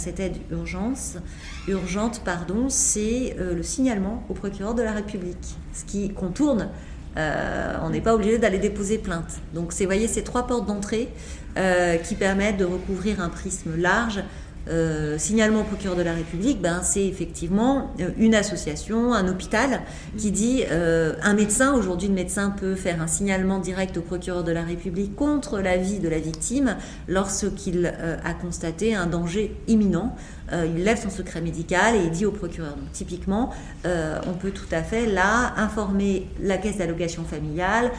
urgente, 1.69 2.23
pardon, 2.25 2.69
c'est 2.69 3.37
euh, 3.39 3.55
le 3.55 3.63
signalement 3.63 4.25
au 4.29 4.35
procureur 4.35 4.75
de 4.75 4.83
la 4.83 4.93
République, 4.93 5.57
ce 5.73 5.85
qui 5.85 6.11
contourne. 6.11 6.69
Euh, 7.17 7.77
on 7.83 7.91
n'est 7.91 8.01
pas 8.01 8.15
obligé 8.15 8.39
d'aller 8.39 8.59
déposer 8.59 8.99
plainte. 8.99 9.41
Donc, 9.55 9.73
c'est 9.73 9.85
voyez 9.85 10.09
ces 10.09 10.25
trois 10.25 10.47
portes 10.47 10.67
d'entrée 10.67 11.09
euh, 11.57 11.97
qui 11.97 12.15
permettent 12.15 12.57
de 12.57 12.65
recouvrir 12.65 13.21
un 13.21 13.29
prisme 13.29 13.77
large 13.77 14.23
euh, 14.69 15.19
signalement 15.19 15.63
au 15.63 15.65
procureur 15.65 15.97
de 15.97 16.03
la 16.03 16.15
République, 16.15 16.61
ben, 16.61 16.83
c'est 16.83 17.05
effectivement 17.05 17.91
euh, 18.01 18.11
une 18.17 18.35
association, 18.35 19.13
un 19.13 19.27
hôpital 19.27 19.83
qui 20.17 20.31
dit 20.31 20.63
euh, 20.71 21.15
un 21.23 21.35
médecin, 21.35 21.75
aujourd'hui 21.75 22.07
le 22.07 22.15
médecin 22.15 22.51
peut 22.51 22.77
faire 22.77 23.03
un 23.03 23.09
signalement 23.09 23.59
direct 23.59 23.97
au 23.97 24.03
procureur 24.03 24.45
de 24.45 24.53
la 24.53 24.63
République 24.63 25.17
contre 25.17 25.59
la 25.59 25.77
vie 25.77 25.99
de 25.99 26.09
la 26.09 26.19
victime 26.19 26.77
lorsqu'il 27.09 27.87
a 27.87 28.35
constaté 28.35 28.95
un 28.95 29.07
danger 29.07 29.57
imminent. 29.67 30.15
Il 30.53 30.85
lève 30.85 31.01
son 31.01 31.11
secret 31.11 31.41
médical 31.41 31.97
et 31.97 32.05
il 32.05 32.11
dit 32.11 32.27
au 32.27 32.31
procureur. 32.31 32.77
Typiquement, 32.93 33.51
on 33.85 34.35
peut 34.35 34.51
tout 34.51 34.67
à 34.71 34.83
fait 34.83 35.07
là 35.07 35.55
informer 35.57 36.27
la 36.41 36.59
caisse 36.59 36.79
d'allocation 36.79 37.25
familiale 37.25 37.91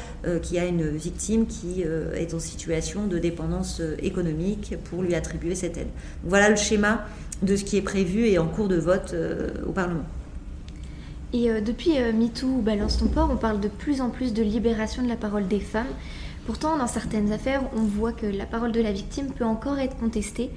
qui 0.41 0.59
a 0.59 0.65
une 0.65 0.89
victime 0.89 1.47
qui 1.47 1.81
est 1.81 2.33
en 2.33 2.39
situation 2.39 3.07
de 3.07 3.17
dépendance 3.17 3.81
économique 4.01 4.75
pour 4.83 5.01
lui 5.01 5.15
attribuer 5.15 5.55
cette 5.55 5.77
aide. 5.77 5.89
Voilà 6.23 6.49
le 6.49 6.55
schéma 6.55 7.05
de 7.43 7.55
ce 7.55 7.63
qui 7.63 7.77
est 7.77 7.81
prévu 7.81 8.27
et 8.27 8.39
en 8.39 8.47
cours 8.47 8.67
de 8.67 8.77
vote 8.77 9.11
euh, 9.13 9.49
au 9.67 9.71
Parlement. 9.71 10.05
Et 11.33 11.49
euh, 11.49 11.61
depuis 11.61 11.97
euh, 11.99 12.13
MeToo 12.13 12.61
Balance 12.61 12.97
ton 12.97 13.07
port, 13.07 13.29
on 13.31 13.37
parle 13.37 13.59
de 13.59 13.67
plus 13.67 14.01
en 14.01 14.09
plus 14.09 14.33
de 14.33 14.43
libération 14.43 15.03
de 15.03 15.09
la 15.09 15.15
parole 15.15 15.47
des 15.47 15.59
femmes. 15.59 15.87
Pourtant, 16.45 16.77
dans 16.77 16.87
certaines 16.87 17.31
affaires, 17.31 17.63
on 17.75 17.81
voit 17.81 18.11
que 18.11 18.25
la 18.25 18.45
parole 18.45 18.71
de 18.71 18.81
la 18.81 18.91
victime 18.91 19.27
peut 19.31 19.45
encore 19.45 19.79
être 19.79 19.97
contestée. 19.97 20.51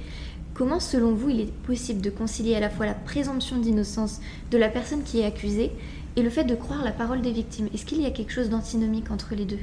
Comment, 0.57 0.81
selon 0.81 1.12
vous, 1.12 1.29
il 1.29 1.40
est 1.40 1.53
possible 1.66 2.01
de 2.01 2.09
concilier 2.09 2.55
à 2.57 2.61
la 2.61 2.71
fois 2.71 2.87
la 2.87 2.95
présomption 2.95 3.59
d'innocence 3.59 4.21
de 4.51 4.57
la 4.57 4.71
personne 4.71 5.03
qui 5.03 5.21
est 5.21 5.27
accusée 5.27 5.71
et 6.16 6.23
le 6.23 6.31
fait 6.31 6.45
de 6.45 6.55
croire 6.55 6.83
la 6.83 6.92
parole 6.92 7.21
des 7.21 7.31
victimes? 7.31 7.69
Est-ce 7.75 7.85
qu'il 7.85 8.01
y 8.01 8.07
a 8.07 8.11
quelque 8.11 8.33
chose 8.33 8.49
d'antinomique 8.49 9.11
entre 9.11 9.35
les 9.35 9.45
deux? 9.45 9.59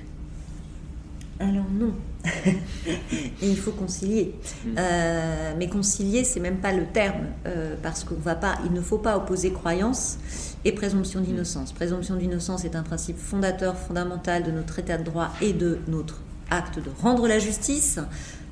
Alors 1.40 1.66
non. 1.74 1.94
il 3.42 3.58
faut 3.58 3.72
concilier. 3.72 4.36
Mm. 4.66 4.70
Euh, 4.78 5.54
mais 5.58 5.68
concilier, 5.68 6.24
c'est 6.24 6.40
même 6.40 6.58
pas 6.58 6.72
le 6.72 6.86
terme, 6.86 7.26
euh, 7.48 7.76
parce 7.82 8.04
qu'on 8.04 8.14
va 8.14 8.36
pas, 8.36 8.60
il 8.64 8.72
ne 8.72 8.82
faut 8.82 9.00
pas 9.00 9.18
opposer 9.18 9.52
croyance 9.52 10.20
et 10.64 10.74
présomption 10.74 11.22
mm. 11.22 11.24
d'innocence. 11.24 11.72
Présomption 11.74 12.18
d'innocence 12.18 12.66
est 12.66 12.76
un 12.76 12.84
principe 12.84 13.18
fondateur, 13.18 13.78
fondamental 13.78 14.44
de 14.44 14.52
notre 14.52 14.78
état 14.78 15.00
de 15.00 15.04
droit 15.04 15.32
et 15.42 15.54
de 15.54 15.80
notre 15.88 16.22
acte 16.52 16.78
de 16.78 16.92
rendre 17.02 17.28
la 17.28 17.40
justice. 17.40 17.98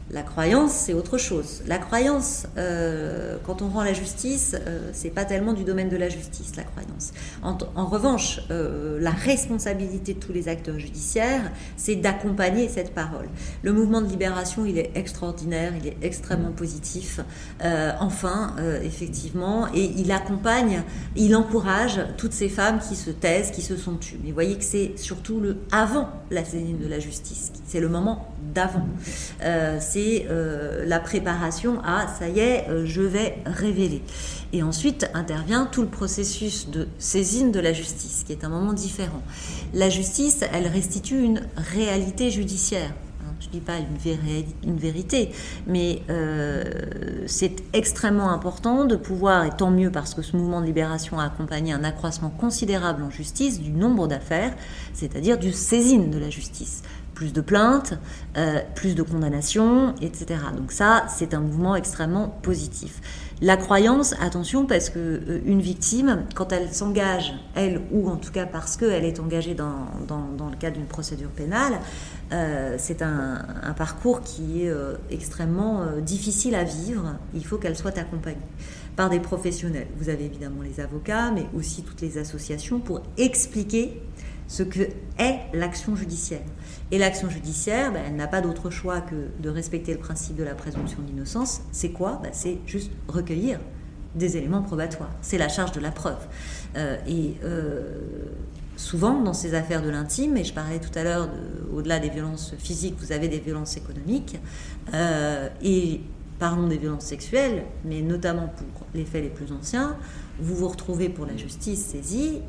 La 0.10 0.24
croyance, 0.24 0.74
c'est 0.74 0.94
autre 0.94 1.18
chose. 1.18 1.62
La 1.68 1.78
croyance, 1.78 2.46
euh, 2.58 3.38
quand 3.46 3.62
on 3.62 3.70
rend 3.70 3.84
la 3.84 3.94
justice, 3.94 4.56
euh, 4.68 4.90
c'est 4.92 5.10
pas 5.10 5.24
tellement 5.24 5.54
du 5.54 5.64
domaine 5.64 5.88
de 5.88 5.96
la 5.96 6.10
justice, 6.10 6.56
la 6.58 6.64
croyance. 6.64 7.14
En, 7.44 7.86
revanche, 7.86 8.42
euh, 8.52 9.00
la 9.00 9.12
responsabilité 9.12 10.14
de 10.14 10.20
tous 10.20 10.34
les 10.34 10.50
acteurs 10.50 10.80
judiciaires, 10.80 11.52
c'est 11.78 11.96
d'accompagner 11.96 12.68
cette 12.68 12.94
parole. 12.94 13.30
Le 13.64 13.72
mouvement 13.72 14.02
de 14.02 14.08
libération, 14.08 14.66
il 14.66 14.78
est 14.78 14.92
extraordinaire, 14.96 15.74
il 15.82 15.88
est 15.88 15.98
extrêmement 16.02 16.52
positif. 16.52 17.22
enfin, 18.00 18.56
effectivement, 18.84 19.68
et 19.74 19.92
il 19.98 20.12
accompagne, 20.12 20.84
il 21.16 21.36
encourage 21.36 22.02
toutes 22.18 22.34
ces 22.34 22.50
femmes 22.50 22.80
qui 22.80 22.96
se 22.96 23.12
taisent, 23.12 23.52
qui 23.52 23.62
se 23.62 23.78
sont 23.78 23.96
tues. 23.96 24.18
Mais 24.22 24.30
vous 24.30 24.34
voyez 24.34 24.58
que 24.58 24.64
c'est 24.64 24.98
surtout 24.98 25.40
le 25.40 25.58
avant 25.72 26.10
la 26.30 26.44
saisine 26.44 26.80
de 26.80 26.88
la 26.88 27.00
justice, 27.00 27.52
c'est 27.72 27.80
le 27.80 27.88
moment 27.88 28.28
d'avant. 28.54 28.86
c'est 29.80 30.28
euh, 30.30 30.84
la 30.86 31.00
préparation 31.00 31.80
à 31.86 32.06
ça 32.08 32.28
y 32.28 32.40
est, 32.40 32.68
euh, 32.68 32.86
je 32.86 33.02
vais 33.02 33.38
révéler. 33.46 34.02
Et 34.52 34.62
ensuite 34.62 35.10
intervient 35.14 35.66
tout 35.72 35.82
le 35.82 35.88
processus 35.88 36.70
de 36.70 36.90
saisine 37.00 37.54
de 37.54 37.62
la 37.62 37.72
justice, 37.72 38.26
qui 38.26 38.34
est 38.34 38.44
un 38.44 38.50
moment 38.50 38.74
différent. 38.74 39.22
La 39.74 39.90
justice, 39.90 40.44
elle 40.52 40.68
restitue 40.68 41.22
une 41.22 41.44
réalité 41.56 42.30
judiciaire. 42.30 42.92
Hein. 43.22 43.34
je 43.40 43.48
ne 43.48 43.52
dis 43.54 43.62
pas 43.62 43.78
une, 43.78 44.78
vérité, 44.78 45.32
mais 45.66 46.02
euh, 46.10 46.64
c'est 47.26 47.64
extrêmement 47.72 48.32
important 48.32 48.84
de 48.84 48.98
pouvoir, 48.98 49.46
et 49.46 49.52
tant 49.52 49.72
mieux 49.72 49.92
parce 49.92 50.14
que 50.14 50.22
ce 50.22 50.36
mouvement 50.36 50.60
de 50.60 50.66
libération 50.66 51.20
a 51.22 51.26
accompagné 51.26 51.72
un 51.72 51.86
accroissement 51.86 52.32
considérable 52.32 53.02
en 53.04 53.10
justice 53.10 53.62
du 53.62 53.72
nombre 53.72 54.10
d'affaires, 54.10 54.54
c'est-à-dire 54.94 55.40
du 55.40 55.54
saisine 55.54 56.12
de 56.12 56.20
la 56.20 56.30
justice 56.30 56.84
plus 57.22 57.34
de 57.34 57.42
plaintes, 57.42 57.94
euh, 58.36 58.62
plus 58.74 58.96
de 58.96 59.04
condamnations, 59.04 59.94
etc. 60.02 60.40
Donc 60.58 60.72
ça, 60.72 61.06
c'est 61.08 61.36
un 61.36 61.40
mouvement 61.40 61.76
extrêmement 61.76 62.30
positif. 62.42 63.00
La 63.44 63.58
croyance, 63.58 64.16
attention, 64.20 64.66
parce 64.66 64.90
que 64.90 64.98
euh, 64.98 65.42
une 65.46 65.62
victime, 65.62 66.26
quand 66.34 66.52
elle 66.52 66.74
s'engage, 66.74 67.32
elle 67.54 67.80
ou 67.92 68.10
en 68.10 68.16
tout 68.16 68.32
cas 68.32 68.48
parce 68.48 68.76
qu'elle 68.76 69.06
est 69.06 69.20
engagée 69.20 69.54
dans, 69.54 69.86
dans, 70.08 70.50
le 70.50 70.56
cadre 70.56 70.78
d'une 70.78 70.88
procédure 70.88 71.30
pénale, 71.30 71.74
euh, 72.34 72.76
c'est 72.80 73.04
un, 73.04 73.46
un, 73.62 73.74
parcours 73.74 74.22
qui 74.22 74.64
est 74.64 74.74
extrêmement 75.12 75.86
difficile 76.02 76.56
à 76.56 76.64
vivre. 76.64 77.18
Il 77.36 77.46
faut 77.46 77.58
qu'elle 77.58 77.78
soit 77.78 78.00
accompagnée 78.00 78.38
par 78.96 79.12
des 79.12 79.20
professionnels. 79.20 79.88
Vous 79.98 80.10
avez 80.10 80.26
évidemment 80.26 80.64
les 80.64 80.80
avocats, 80.80 81.30
mais 81.30 81.46
aussi 81.56 81.84
toutes 81.84 82.02
les 82.02 82.18
associations 82.18 82.80
pour 82.80 83.04
expliquer 83.18 84.02
ce 84.52 84.64
que 84.64 84.82
est 85.18 85.40
l'action 85.54 85.96
judiciaire. 85.96 86.42
Et 86.92 86.98
l'action 86.98 87.30
judiciaire, 87.30 87.94
ben, 87.94 88.04
elle 88.06 88.18
n'a 88.18 88.28
pas 88.28 88.42
d'autre 88.42 88.70
choix 88.70 89.00
que 89.00 89.16
de 89.42 89.50
respecter 89.50 89.94
le 89.94 89.98
principe 89.98 90.36
de 90.36 90.44
la 90.44 90.56
présomption 90.56 91.00
d'innocence. 91.02 91.62
C'est 91.72 91.92
quoi? 91.92 92.20
Ben, 92.22 92.32
C'est 92.34 92.58
juste 92.66 92.92
recueillir 93.08 93.62
des 94.14 94.36
éléments 94.36 94.62
probatoires. 94.62 95.16
C'est 95.22 95.38
la 95.38 95.48
charge 95.48 95.72
de 95.72 95.80
la 95.80 95.92
preuve. 95.92 96.20
Euh, 96.76 96.98
et 97.08 97.36
euh, 97.46 97.94
souvent, 98.76 99.22
dans 99.22 99.34
ces 99.34 99.54
affaires 99.54 99.82
de 99.82 99.90
l'intime, 99.90 100.36
et 100.36 100.44
je 100.44 100.54
parlais 100.54 100.80
tout 100.80 101.00
à 101.00 101.04
l'heure, 101.04 101.30
au-delà 101.74 102.00
des 102.00 102.10
violences 102.10 102.54
physiques, 102.60 102.96
vous 103.00 103.14
avez 103.14 103.30
des 103.30 103.40
violences 103.40 103.78
économiques. 103.78 104.38
Euh, 104.94 105.48
et 105.64 106.02
parlons 106.42 106.68
des 106.68 106.78
violences 106.78 107.06
sexuelles, 107.06 107.64
mais 107.86 108.02
notamment 108.02 108.48
pour 108.48 108.88
les 108.94 109.06
faits 109.06 109.24
les 109.24 109.30
plus 109.30 109.54
anciens, 109.54 109.96
vous 110.40 110.56
vous 110.56 110.68
retrouvez 110.68 111.08
pour 111.08 111.26
la 111.26 111.38
justice 111.38 111.86
saisie 111.86 112.42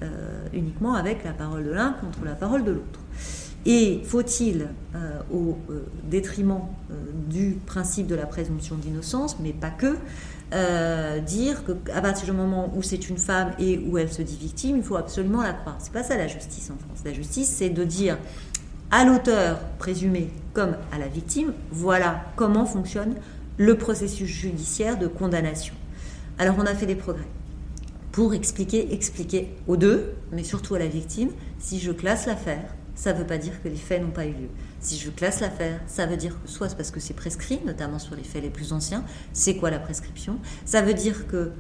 uniquement 0.55 0.95
avec 0.95 1.23
la 1.25 1.33
parole 1.33 1.65
de 1.65 1.71
l'un 1.71 1.93
contre 1.93 2.25
la 2.25 2.35
parole 2.35 2.65
de 2.65 2.73
l'autre. 2.73 3.01
Et 3.65 4.03
faut-il, 4.05 4.69
euh, 4.95 5.21
au 5.33 5.57
euh, 5.71 5.87
détriment 6.11 6.63
euh, 6.91 6.95
du 7.29 7.59
principe 7.65 8.09
de 8.09 8.17
la 8.17 8.27
présomption 8.27 8.75
d'innocence, 8.77 9.37
mais 9.41 9.53
pas 9.53 9.71
que, 9.71 9.97
dire 11.25 11.63
qu'à 11.65 12.03
partir 12.03 12.27
du 12.27 12.33
moment 12.33 12.71
où 12.77 12.83
c'est 12.83 13.09
une 13.09 13.17
femme 13.17 13.53
et 13.59 13.79
où 13.89 13.97
elle 13.97 14.13
se 14.13 14.21
dit 14.21 14.37
victime, 14.37 14.77
il 14.77 14.83
faut 14.83 14.97
absolument 14.97 15.41
la 15.41 15.55
croire. 15.55 15.77
C'est 15.79 15.95
pas 15.95 16.03
ça 16.03 16.19
la 16.19 16.27
justice 16.27 16.71
en 16.71 16.77
France. 16.77 17.03
La 17.07 17.15
justice, 17.15 17.49
c'est 17.49 17.71
de 17.71 17.85
dire 17.85 18.19
à 18.91 19.07
l'auteur 19.07 19.61
présumé 19.79 20.29
comme 20.53 20.77
à 20.93 20.99
la 20.99 21.09
victime, 21.09 21.55
voilà 21.71 22.27
comment 22.37 22.67
fonctionne 22.67 23.15
le 23.59 23.77
processus 23.77 24.29
judiciaire 24.29 24.99
de 24.99 25.07
condamnation. 25.07 25.75
Alors 26.38 26.57
on 26.59 26.67
a 26.67 26.75
fait 26.75 26.87
des 26.87 26.95
progrès 26.95 27.29
pour 28.11 28.35
expliquer, 28.35 28.93
expliquer 28.93 29.55
aux 29.67 29.77
deux, 29.77 30.15
mais 30.33 30.45
surtout 30.45 30.75
à 30.75 30.79
la 30.79 30.87
victime, 30.87 31.31
si 31.59 31.81
je 31.81 31.93
classe 31.93 32.27
l'affaire, 32.27 32.75
ça 32.95 33.12
ne 33.15 33.19
veut 33.19 33.27
pas 33.27 33.38
dire 33.38 33.62
que 33.62 33.69
les 33.69 33.77
faits 33.77 34.03
n'ont 34.03 34.11
pas 34.11 34.27
eu 34.27 34.33
lieu. 34.33 34.49
Si 34.81 34.99
je 34.99 35.11
classe 35.11 35.41
l'affaire, 35.41 35.81
ça 35.87 36.05
veut 36.05 36.19
dire 36.19 36.37
que 36.43 36.49
soit 36.49 36.69
c'est 36.69 36.77
parce 36.77 36.91
que 36.91 37.01
c'est 37.01 37.15
prescrit, 37.15 37.61
notamment 37.65 37.99
sur 37.99 38.15
les 38.15 38.23
faits 38.23 38.43
les 38.43 38.51
plus 38.51 38.73
anciens, 38.73 39.05
c'est 39.33 39.57
quoi 39.57 39.71
la 39.71 39.79
prescription? 39.79 40.38
Ça 40.67 40.83
veut 40.83 40.93
dire 40.93 41.27
que 41.27 41.53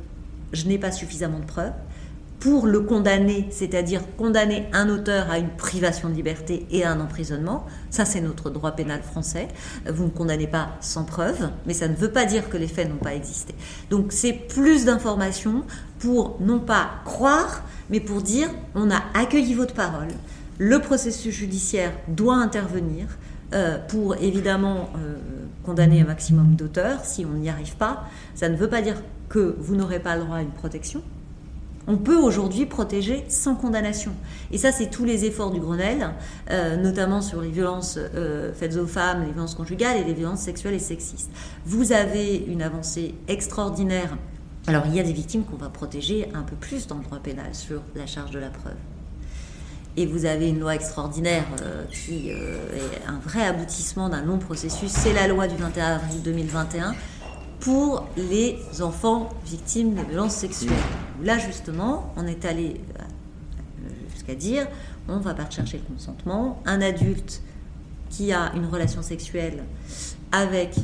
je 0.52 0.66
n'ai 0.66 0.78
pas 0.78 0.92
suffisamment 0.92 1.38
de 1.38 1.46
preuves 1.46 1.72
pour 2.42 2.66
le 2.66 2.80
condamner, 2.80 3.46
c'est-à-dire 3.52 4.00
condamner 4.16 4.66
un 4.72 4.88
auteur 4.88 5.30
à 5.30 5.38
une 5.38 5.50
privation 5.50 6.08
de 6.08 6.14
liberté 6.14 6.66
et 6.72 6.82
à 6.82 6.90
un 6.90 6.98
emprisonnement. 6.98 7.64
Ça, 7.88 8.04
c'est 8.04 8.20
notre 8.20 8.50
droit 8.50 8.72
pénal 8.72 9.00
français. 9.00 9.46
Vous 9.88 10.06
ne 10.06 10.10
condamnez 10.10 10.48
pas 10.48 10.70
sans 10.80 11.04
preuve, 11.04 11.50
mais 11.66 11.72
ça 11.72 11.86
ne 11.86 11.94
veut 11.94 12.10
pas 12.10 12.24
dire 12.24 12.48
que 12.48 12.56
les 12.56 12.66
faits 12.66 12.88
n'ont 12.88 12.96
pas 12.96 13.14
existé. 13.14 13.54
Donc, 13.90 14.10
c'est 14.10 14.32
plus 14.32 14.84
d'informations 14.84 15.62
pour 16.00 16.36
non 16.40 16.58
pas 16.58 16.90
croire, 17.04 17.62
mais 17.90 18.00
pour 18.00 18.22
dire 18.22 18.48
on 18.74 18.90
a 18.90 19.00
accueilli 19.14 19.54
votre 19.54 19.74
parole, 19.74 20.08
le 20.58 20.80
processus 20.80 21.32
judiciaire 21.32 21.92
doit 22.08 22.34
intervenir 22.34 23.06
euh, 23.54 23.78
pour 23.86 24.16
évidemment 24.16 24.90
euh, 24.96 25.14
condamner 25.62 26.00
un 26.00 26.06
maximum 26.06 26.56
d'auteurs. 26.56 27.04
Si 27.04 27.24
on 27.24 27.34
n'y 27.34 27.50
arrive 27.50 27.76
pas, 27.76 28.08
ça 28.34 28.48
ne 28.48 28.56
veut 28.56 28.68
pas 28.68 28.82
dire 28.82 28.96
que 29.28 29.54
vous 29.60 29.76
n'aurez 29.76 30.00
pas 30.00 30.16
le 30.16 30.24
droit 30.24 30.38
à 30.38 30.42
une 30.42 30.50
protection. 30.50 31.04
On 31.88 31.96
peut 31.96 32.16
aujourd'hui 32.16 32.66
protéger 32.66 33.24
sans 33.28 33.54
condamnation. 33.54 34.12
Et 34.52 34.58
ça, 34.58 34.70
c'est 34.72 34.88
tous 34.88 35.04
les 35.04 35.24
efforts 35.24 35.50
du 35.50 35.60
Grenelle, 35.60 36.10
euh, 36.50 36.76
notamment 36.76 37.20
sur 37.20 37.40
les 37.40 37.50
violences 37.50 37.98
faites 38.54 38.76
aux 38.76 38.86
femmes, 38.86 39.24
les 39.24 39.32
violences 39.32 39.54
conjugales 39.54 39.98
et 39.98 40.04
les 40.04 40.14
violences 40.14 40.40
sexuelles 40.40 40.74
et 40.74 40.78
sexistes. 40.78 41.30
Vous 41.66 41.92
avez 41.92 42.36
une 42.36 42.62
avancée 42.62 43.14
extraordinaire. 43.28 44.16
Alors, 44.68 44.84
il 44.86 44.94
y 44.94 45.00
a 45.00 45.02
des 45.02 45.12
victimes 45.12 45.44
qu'on 45.44 45.56
va 45.56 45.68
protéger 45.68 46.28
un 46.34 46.42
peu 46.42 46.54
plus 46.54 46.86
dans 46.86 46.98
le 46.98 47.02
droit 47.02 47.18
pénal 47.18 47.52
sur 47.54 47.82
la 47.96 48.06
charge 48.06 48.30
de 48.30 48.38
la 48.38 48.50
preuve 48.50 48.76
et 49.96 50.06
vous 50.06 50.24
avez 50.24 50.48
une 50.48 50.58
loi 50.58 50.74
extraordinaire 50.74 51.44
euh, 51.62 51.84
qui 51.90 52.30
euh, 52.30 52.56
est 52.74 53.08
un 53.08 53.18
vrai 53.18 53.44
aboutissement 53.44 54.08
d'un 54.08 54.22
long 54.22 54.38
processus, 54.38 54.90
c'est 54.90 55.12
la 55.12 55.28
loi 55.28 55.48
du 55.48 55.56
21 55.56 55.96
avril 55.96 56.22
2021 56.22 56.94
pour 57.62 58.08
les 58.16 58.58
enfants 58.80 59.30
victimes 59.46 59.94
de 59.94 60.02
violences 60.02 60.34
sexuelles. 60.34 60.76
Là 61.22 61.38
justement, 61.38 62.12
on 62.16 62.26
est 62.26 62.44
allé 62.44 62.80
euh, 62.98 63.88
jusqu'à 64.12 64.34
dire, 64.34 64.66
on 65.08 65.18
va 65.18 65.32
pas 65.34 65.48
chercher 65.48 65.78
le 65.78 65.94
consentement, 65.94 66.60
un 66.66 66.80
adulte 66.80 67.40
qui 68.10 68.32
a 68.32 68.52
une 68.54 68.66
relation 68.66 69.00
sexuelle 69.00 69.62
avec 70.32 70.76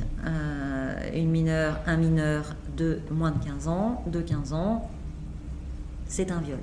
une 1.15 1.31
mineure, 1.31 1.79
un 1.87 1.97
mineur 1.97 2.55
de 2.77 3.01
moins 3.11 3.31
de 3.31 3.45
15 3.45 3.69
ans, 3.69 4.05
de 4.07 4.21
15 4.21 4.53
ans, 4.53 4.91
c'est 6.07 6.31
un 6.31 6.41
viol. 6.41 6.59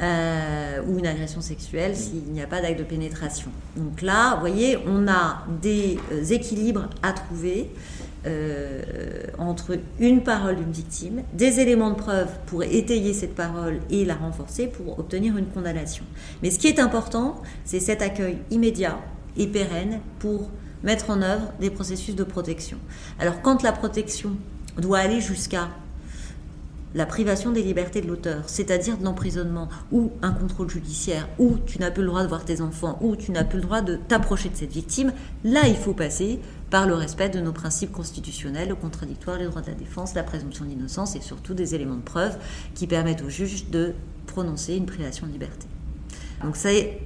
Euh, 0.00 0.80
ou 0.86 1.00
une 1.00 1.08
agression 1.08 1.40
sexuelle 1.40 1.96
s'il 1.96 2.22
n'y 2.30 2.40
a 2.40 2.46
pas 2.46 2.60
d'acte 2.60 2.78
de 2.78 2.84
pénétration. 2.84 3.50
Donc 3.76 4.00
là, 4.00 4.34
vous 4.34 4.40
voyez, 4.40 4.78
on 4.86 5.08
a 5.08 5.44
des 5.60 5.98
euh, 6.12 6.22
équilibres 6.22 6.88
à 7.02 7.12
trouver 7.12 7.68
euh, 8.24 8.80
entre 9.38 9.76
une 9.98 10.22
parole 10.22 10.54
d'une 10.54 10.70
victime, 10.70 11.22
des 11.32 11.58
éléments 11.58 11.90
de 11.90 11.96
preuve 11.96 12.28
pour 12.46 12.62
étayer 12.62 13.12
cette 13.12 13.34
parole 13.34 13.80
et 13.90 14.04
la 14.04 14.14
renforcer 14.14 14.68
pour 14.68 15.00
obtenir 15.00 15.36
une 15.36 15.46
condamnation. 15.46 16.04
Mais 16.44 16.52
ce 16.52 16.60
qui 16.60 16.68
est 16.68 16.78
important, 16.78 17.42
c'est 17.64 17.80
cet 17.80 18.00
accueil 18.00 18.38
immédiat 18.52 19.00
et 19.36 19.48
pérenne 19.48 19.98
pour 20.20 20.48
mettre 20.84 21.10
en 21.10 21.22
œuvre 21.22 21.52
des 21.58 21.70
processus 21.70 22.14
de 22.14 22.22
protection. 22.22 22.78
Alors 23.18 23.42
quand 23.42 23.64
la 23.64 23.72
protection 23.72 24.36
doit 24.76 24.98
aller 24.98 25.20
jusqu'à 25.20 25.70
la 26.94 27.06
privation 27.06 27.50
des 27.50 27.62
libertés 27.62 28.00
de 28.00 28.06
l'auteur, 28.06 28.42
c'est-à-dire 28.46 28.96
de 28.96 29.04
l'emprisonnement 29.04 29.68
ou 29.92 30.10
un 30.22 30.32
contrôle 30.32 30.70
judiciaire, 30.70 31.28
ou 31.38 31.56
tu 31.66 31.78
n'as 31.78 31.90
plus 31.90 32.02
le 32.02 32.08
droit 32.08 32.22
de 32.22 32.28
voir 32.28 32.44
tes 32.44 32.60
enfants, 32.60 32.98
ou 33.00 33.16
tu 33.16 33.30
n'as 33.30 33.44
plus 33.44 33.58
le 33.58 33.64
droit 33.64 33.82
de 33.82 33.96
t'approcher 33.96 34.48
de 34.48 34.56
cette 34.56 34.72
victime, 34.72 35.12
là 35.44 35.66
il 35.66 35.76
faut 35.76 35.94
passer 35.94 36.40
par 36.70 36.86
le 36.86 36.94
respect 36.94 37.28
de 37.28 37.40
nos 37.40 37.52
principes 37.52 37.92
constitutionnels, 37.92 38.68
le 38.68 38.74
contradictoire, 38.74 39.38
les 39.38 39.46
droits 39.46 39.62
de 39.62 39.68
la 39.68 39.74
défense, 39.74 40.14
la 40.14 40.22
présomption 40.22 40.64
d'innocence 40.64 41.16
et 41.16 41.20
surtout 41.20 41.54
des 41.54 41.74
éléments 41.74 41.96
de 41.96 42.02
preuve 42.02 42.36
qui 42.74 42.86
permettent 42.86 43.22
au 43.22 43.30
juge 43.30 43.68
de 43.70 43.94
prononcer 44.26 44.74
une 44.74 44.86
privation 44.86 45.26
de 45.26 45.32
liberté. 45.32 45.66
Donc 46.42 46.56
c'est 46.56 47.00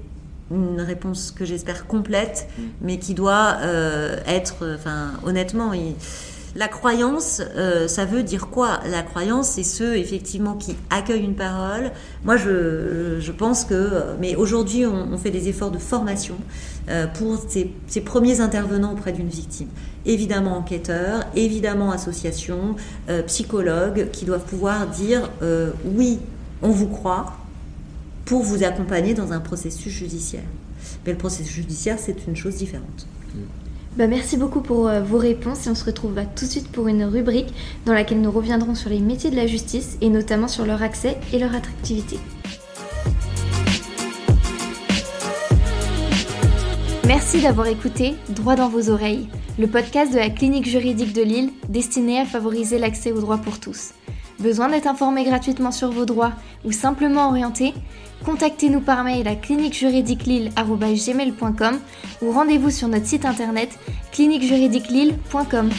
une 0.51 0.81
réponse 0.81 1.31
que 1.31 1.45
j'espère 1.45 1.87
complète, 1.87 2.49
mm. 2.59 2.63
mais 2.83 2.99
qui 2.99 3.15
doit 3.15 3.59
euh, 3.63 4.19
être, 4.27 4.77
enfin 4.77 5.13
honnêtement, 5.25 5.73
il, 5.73 5.95
la 6.55 6.69
croyance, 6.69 7.41
euh, 7.57 7.89
ça 7.89 8.05
veut 8.05 8.23
dire 8.23 8.49
quoi? 8.49 8.81
La 8.91 9.03
croyance, 9.03 9.49
c'est 9.51 9.63
ceux 9.63 9.97
effectivement 9.97 10.55
qui 10.55 10.77
accueillent 10.91 11.25
une 11.25 11.35
parole. 11.35 11.93
Moi, 12.25 12.37
je, 12.37 13.31
pense 13.33 13.65
que, 13.65 14.03
mais 14.21 14.37
aujourd'hui, 14.37 14.85
on, 14.85 15.17
fait 15.17 15.31
des 15.31 15.49
efforts 15.49 15.71
de 15.71 15.79
formation 15.79 16.37
euh, 16.91 17.07
pour 17.07 17.39
ces, 17.49 18.01
premiers 18.01 18.41
intervenants 18.41 18.93
auprès 18.93 19.13
d'une 19.13 19.29
victime. 19.29 19.69
Évidemment 20.05 20.59
enquêteurs, 20.59 21.25
évidemment 21.35 21.91
associations, 21.91 22.77
euh, 23.09 23.23
psychologues 23.23 24.11
qui 24.11 24.25
doivent 24.25 24.45
pouvoir 24.45 24.89
dire 24.89 25.31
oui, 25.85 26.19
on 26.61 26.71
vous 26.71 26.89
croit 26.89 27.33
pour 28.25 28.43
vous 28.43 28.63
accompagner 28.63 29.15
dans 29.15 29.33
un 29.33 29.41
processus 29.41 29.93
judiciaire. 29.93 30.45
Mais 31.07 31.13
le 31.13 31.19
processus 31.19 31.53
judiciaire, 31.53 31.99
c'est 31.99 32.27
une 32.27 32.37
chose 32.37 32.57
différente. 32.57 33.07
Mm. 33.35 33.62
Bah, 33.97 34.07
merci 34.07 34.39
beaucoup 34.39 34.63
pour 34.63 34.89
euh, 34.89 35.03
vos 35.03 35.19
réponses 35.19 35.67
et 35.67 35.71
on 35.71 35.75
se 35.75 35.85
retrouve 35.85 36.15
bah, 36.15 36.25
tout 36.25 36.47
de 36.47 36.51
suite 36.51 36.73
pour 36.73 36.89
une 36.89 37.05
rubrique 37.05 37.53
dans 37.85 37.93
laquelle 37.93 38.23
nous 38.23 38.31
reviendrons 38.31 38.75
sur 38.75 38.89
les 38.89 39.01
métiers 39.01 39.31
de 39.31 39.37
la 39.37 39.47
justice 39.47 39.99
et 40.01 40.09
notamment 40.09 40.49
sur 40.49 40.65
leur 40.65 40.83
accès 40.83 41.19
et 41.35 41.39
leur 41.39 41.55
attractivité. 41.55 42.19
Merci 47.07 47.43
d'avoir 47.43 47.67
écouté 47.67 48.15
Droit 48.31 48.57
dans 48.57 48.71
vos 48.71 48.89
oreilles, 48.89 49.29
le 49.59 49.67
podcast 49.67 50.11
de 50.11 50.19
la 50.19 50.31
clinique 50.31 50.67
juridique 50.67 51.13
de 51.13 51.23
Lille 51.23 51.51
destiné 51.69 52.19
à 52.19 52.25
favoriser 52.25 52.79
l'accès 52.79 53.13
au 53.13 53.21
droit 53.21 53.37
pour 53.37 53.61
tous. 53.61 53.91
Besoin 54.43 54.69
d'être 54.69 54.89
informé 54.89 55.25
gratuitement 55.25 55.71
sur 55.71 55.93
vos 55.93 56.05
droits 56.05 56.33
ou 56.65 56.73
simplement 56.73 57.29
orienté 57.29 57.73
Contactez-nous 58.25 58.81
par 58.81 59.05
mail 59.05 59.29
à 59.29 59.35
cliniquejuridiquelille.com 59.35 61.79
ou 62.23 62.33
rendez-vous 62.33 62.71
sur 62.71 62.89
notre 62.89 63.07
site 63.07 63.25
internet 63.25 63.79
cliniquejuridiquelille.com. 64.13 65.71